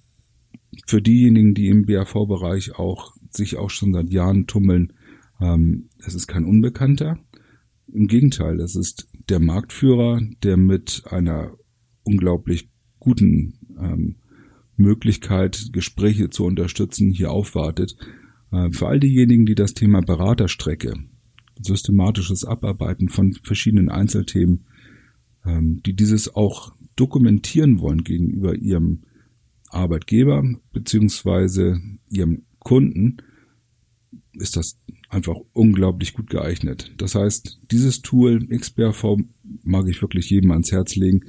für 0.88 1.02
diejenigen, 1.02 1.54
die 1.54 1.68
im 1.68 1.86
BAV-Bereich 1.86 2.76
auch 2.78 3.16
sich 3.30 3.58
auch 3.58 3.70
schon 3.70 3.94
seit 3.94 4.10
Jahren 4.10 4.48
tummeln, 4.48 4.94
ähm, 5.40 5.90
es 6.00 6.14
ist 6.14 6.28
kein 6.28 6.46
Unbekannter. 6.46 7.18
Im 7.88 8.08
Gegenteil, 8.08 8.60
es 8.60 8.76
ist 8.76 9.08
der 9.30 9.40
Marktführer, 9.40 10.22
der 10.44 10.58
mit 10.58 11.04
einer 11.10 11.52
unglaublich 12.04 12.70
guten 13.00 13.60
ähm, 13.80 14.16
Möglichkeit, 14.82 15.70
Gespräche 15.72 16.30
zu 16.30 16.46
unterstützen, 16.46 17.12
hier 17.12 17.32
aufwartet. 17.32 17.96
Äh, 18.52 18.72
für 18.72 18.88
all 18.88 19.00
diejenigen, 19.00 19.46
die 19.46 19.56
das 19.56 19.74
Thema 19.74 20.02
Beraterstrecke, 20.02 20.94
systematisches 21.60 22.44
Abarbeiten 22.44 23.10
von 23.10 23.34
verschiedenen 23.34 23.90
Einzelthemen, 23.90 24.66
ähm, 25.46 25.82
die 25.86 25.94
dieses 25.94 26.34
auch 26.36 26.74
dokumentieren 26.96 27.80
wollen 27.80 28.04
gegenüber 28.04 28.56
ihrem 28.56 29.04
Arbeitgeber 29.70 30.44
beziehungsweise 30.74 31.82
ihrem 32.10 32.44
Kunden, 32.60 33.18
ist 34.34 34.56
das 34.56 34.80
einfach 35.10 35.36
unglaublich 35.54 36.14
gut 36.14 36.30
geeignet. 36.30 36.92
Das 36.98 37.16
heißt, 37.16 37.60
dieses 37.72 38.02
Tool 38.02 38.48
XBRV 38.48 39.18
mag 39.64 39.88
ich 39.88 40.02
wirklich 40.02 40.30
jedem 40.30 40.52
ans 40.52 40.72
Herz 40.72 40.96
legen, 40.96 41.22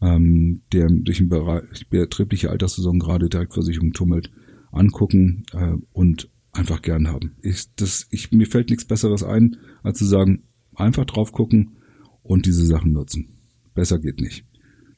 ähm, 0.00 0.62
der 0.72 0.88
durch 0.88 1.18
den 1.18 1.28
Bereich 1.28 1.88
betriebliche 1.88 2.50
Alterssaison 2.50 2.98
gerade 2.98 3.28
Direktversicherung 3.28 3.92
tummelt, 3.92 4.30
angucken 4.72 5.44
äh, 5.52 5.74
und 5.92 6.28
einfach 6.52 6.82
gern 6.82 7.08
haben. 7.08 7.32
Ich, 7.42 7.66
das, 7.76 8.06
ich, 8.10 8.32
mir 8.32 8.46
fällt 8.46 8.70
nichts 8.70 8.84
Besseres 8.84 9.22
ein, 9.22 9.56
als 9.82 9.98
zu 9.98 10.06
sagen, 10.06 10.42
einfach 10.74 11.04
drauf 11.04 11.32
gucken 11.32 11.76
und 12.22 12.46
diese 12.46 12.64
Sachen 12.64 12.92
nutzen. 12.92 13.28
Besser 13.74 13.98
geht 13.98 14.20
nicht. 14.20 14.44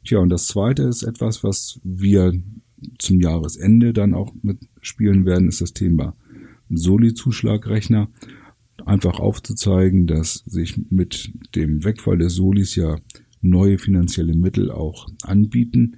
Tja, 0.05 0.19
und 0.19 0.31
das 0.31 0.47
zweite 0.47 0.83
ist 0.85 1.03
etwas, 1.03 1.45
was 1.45 1.81
wir 1.85 2.33
zum 2.99 3.21
Jahresende 3.21 3.93
dann 3.93 4.15
auch 4.15 4.35
mitspielen 4.43 5.25
werden, 5.25 5.49
ist 5.49 5.61
das 5.61 5.73
Thema 5.73 6.17
Soli-Zuschlagrechner. 6.71 8.09
einfach 8.85 9.21
aufzuzeigen, 9.21 10.09
dass 10.09 10.43
sich 10.47 10.77
mit 10.91 11.33
dem 11.55 11.85
Wegfall 11.85 12.19
des 12.19 12.35
Solis 12.35 12.75
ja 12.75 12.97
neue 13.43 13.79
finanzielle 13.79 14.35
Mittel 14.35 14.71
auch 14.71 15.09
anbieten. 15.23 15.97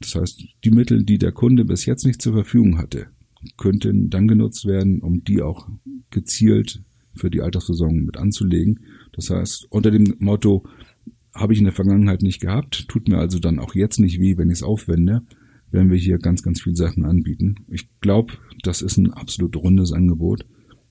Das 0.00 0.14
heißt, 0.14 0.42
die 0.64 0.70
Mittel, 0.70 1.04
die 1.04 1.18
der 1.18 1.32
Kunde 1.32 1.64
bis 1.64 1.84
jetzt 1.86 2.06
nicht 2.06 2.22
zur 2.22 2.32
Verfügung 2.32 2.78
hatte, 2.78 3.08
könnten 3.56 4.10
dann 4.10 4.28
genutzt 4.28 4.64
werden, 4.64 5.00
um 5.00 5.24
die 5.24 5.42
auch 5.42 5.68
gezielt 6.10 6.82
für 7.14 7.30
die 7.30 7.42
Altersversorgung 7.42 8.04
mit 8.04 8.16
anzulegen. 8.16 8.80
Das 9.12 9.30
heißt, 9.30 9.66
unter 9.70 9.90
dem 9.90 10.14
Motto, 10.18 10.64
habe 11.34 11.52
ich 11.52 11.58
in 11.58 11.66
der 11.66 11.74
Vergangenheit 11.74 12.22
nicht 12.22 12.40
gehabt, 12.40 12.88
tut 12.88 13.08
mir 13.08 13.18
also 13.18 13.38
dann 13.38 13.58
auch 13.58 13.74
jetzt 13.74 13.98
nicht 13.98 14.20
weh, 14.20 14.38
wenn 14.38 14.48
ich 14.48 14.58
es 14.58 14.62
aufwende, 14.62 15.22
werden 15.70 15.90
wir 15.90 15.98
hier 15.98 16.18
ganz, 16.18 16.42
ganz 16.42 16.62
viele 16.62 16.76
Sachen 16.76 17.04
anbieten. 17.04 17.56
Ich 17.68 17.88
glaube, 18.00 18.34
das 18.62 18.82
ist 18.82 18.96
ein 18.96 19.12
absolut 19.12 19.56
rundes 19.56 19.92
Angebot. 19.92 20.46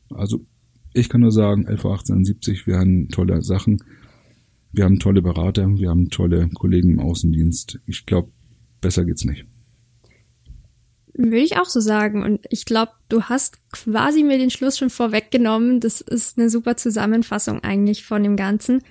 Also 0.09 0.45
ich 0.93 1.09
kann 1.09 1.21
nur 1.21 1.31
sagen, 1.31 1.63
LV 1.63 1.85
1870, 1.85 2.67
wir 2.67 2.77
haben 2.77 3.09
tolle 3.09 3.41
Sachen, 3.41 3.79
wir 4.75 4.83
haben 4.83 4.99
tolle 4.99 5.21
Berater, 5.21 5.67
wir 5.67 5.89
haben 5.89 6.09
tolle 6.09 6.49
Kollegen 6.49 6.91
im 6.91 6.99
Außendienst. 6.99 7.79
Ich 7.85 8.05
glaube, 8.05 8.29
besser 8.81 9.05
geht's 9.05 9.25
nicht. 9.25 9.45
Würde 11.13 11.37
ich 11.37 11.57
auch 11.57 11.65
so 11.65 11.79
sagen. 11.79 12.23
Und 12.23 12.41
ich 12.49 12.65
glaube, 12.65 12.91
du 13.07 13.23
hast 13.23 13.57
quasi 13.71 14.23
mir 14.23 14.37
den 14.37 14.49
Schluss 14.49 14.77
schon 14.77 14.89
vorweggenommen. 14.89 15.79
Das 15.79 16.01
ist 16.01 16.37
eine 16.37 16.49
super 16.49 16.75
Zusammenfassung 16.75 17.63
eigentlich 17.63 18.03
von 18.03 18.21
dem 18.21 18.35
Ganzen. 18.35 18.83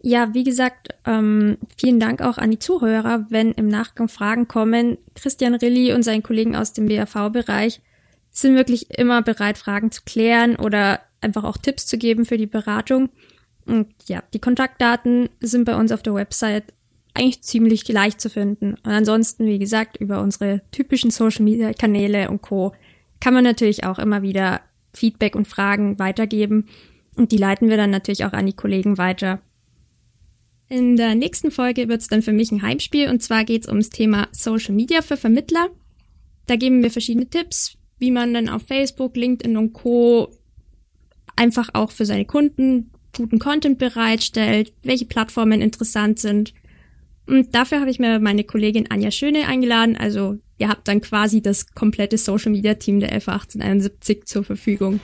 Ja, 0.00 0.32
wie 0.32 0.44
gesagt, 0.44 0.88
ähm, 1.04 1.58
vielen 1.76 2.00
Dank 2.00 2.22
auch 2.22 2.38
an 2.38 2.50
die 2.50 2.58
Zuhörer, 2.58 3.26
wenn 3.28 3.52
im 3.52 3.68
Nachgang 3.68 4.08
Fragen 4.08 4.48
kommen. 4.48 4.96
Christian 5.14 5.54
Rilli 5.54 5.92
und 5.92 6.04
seinen 6.04 6.22
Kollegen 6.22 6.56
aus 6.56 6.72
dem 6.72 6.86
BAV-Bereich 6.86 7.80
sind 8.30 8.54
wirklich 8.54 8.96
immer 8.96 9.22
bereit, 9.22 9.58
Fragen 9.58 9.90
zu 9.90 10.02
klären 10.06 10.56
oder 10.56 11.00
einfach 11.20 11.44
auch 11.44 11.56
Tipps 11.56 11.86
zu 11.86 11.98
geben 11.98 12.24
für 12.24 12.38
die 12.38 12.46
Beratung. 12.46 13.10
Und 13.68 13.88
ja, 14.06 14.22
die 14.32 14.38
Kontaktdaten 14.38 15.28
sind 15.40 15.64
bei 15.64 15.76
uns 15.76 15.92
auf 15.92 16.02
der 16.02 16.14
Website 16.14 16.72
eigentlich 17.14 17.42
ziemlich 17.42 17.86
leicht 17.88 18.20
zu 18.20 18.30
finden. 18.30 18.74
Und 18.74 18.90
ansonsten, 18.90 19.46
wie 19.46 19.58
gesagt, 19.58 19.98
über 19.98 20.22
unsere 20.22 20.62
typischen 20.70 21.10
Social 21.10 21.44
Media 21.44 21.72
Kanäle 21.72 22.30
und 22.30 22.40
Co. 22.40 22.72
kann 23.20 23.34
man 23.34 23.44
natürlich 23.44 23.84
auch 23.84 23.98
immer 23.98 24.22
wieder 24.22 24.62
Feedback 24.94 25.36
und 25.36 25.46
Fragen 25.46 25.98
weitergeben. 25.98 26.66
Und 27.16 27.32
die 27.32 27.36
leiten 27.36 27.68
wir 27.68 27.76
dann 27.76 27.90
natürlich 27.90 28.24
auch 28.24 28.32
an 28.32 28.46
die 28.46 28.54
Kollegen 28.54 28.96
weiter. 28.96 29.40
In 30.68 30.96
der 30.96 31.14
nächsten 31.14 31.50
Folge 31.50 31.88
wird 31.88 32.00
es 32.00 32.08
dann 32.08 32.22
für 32.22 32.32
mich 32.32 32.52
ein 32.52 32.62
Heimspiel 32.62 33.08
und 33.08 33.22
zwar 33.22 33.44
geht 33.44 33.62
es 33.62 33.68
ums 33.68 33.90
Thema 33.90 34.28
Social 34.32 34.74
Media 34.74 35.02
für 35.02 35.16
Vermittler. 35.16 35.68
Da 36.46 36.56
geben 36.56 36.82
wir 36.82 36.90
verschiedene 36.90 37.28
Tipps, 37.28 37.76
wie 37.98 38.10
man 38.10 38.32
dann 38.32 38.48
auf 38.48 38.62
Facebook, 38.62 39.16
LinkedIn 39.16 39.56
und 39.56 39.72
Co. 39.72 40.30
einfach 41.36 41.70
auch 41.72 41.90
für 41.90 42.04
seine 42.04 42.26
Kunden 42.26 42.90
guten 43.18 43.38
Content 43.38 43.78
bereitstellt, 43.78 44.72
welche 44.82 45.04
Plattformen 45.04 45.60
interessant 45.60 46.18
sind 46.18 46.54
und 47.28 47.54
dafür 47.54 47.80
habe 47.80 47.90
ich 47.90 47.98
mir 47.98 48.18
meine 48.20 48.42
Kollegin 48.42 48.90
Anja 48.90 49.10
Schöne 49.10 49.46
eingeladen. 49.46 49.96
Also 49.98 50.38
ihr 50.56 50.68
habt 50.68 50.88
dann 50.88 51.02
quasi 51.02 51.42
das 51.42 51.74
komplette 51.74 52.16
Social 52.16 52.50
Media 52.50 52.74
Team 52.74 53.00
der 53.00 53.10
LV 53.12 53.28
1871 53.28 54.24
zur 54.24 54.44
Verfügung. 54.44 54.98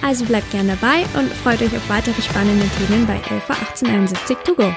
Also 0.00 0.24
bleibt 0.24 0.50
gern 0.50 0.66
dabei 0.66 1.04
und 1.16 1.28
freut 1.28 1.60
euch 1.60 1.76
auf 1.76 1.88
weitere 1.88 2.20
spannende 2.22 2.66
Themen 2.78 3.06
bei 3.06 3.16
LV 3.16 3.50
1871 3.50 4.36
to 4.44 4.54
go. 4.54 4.72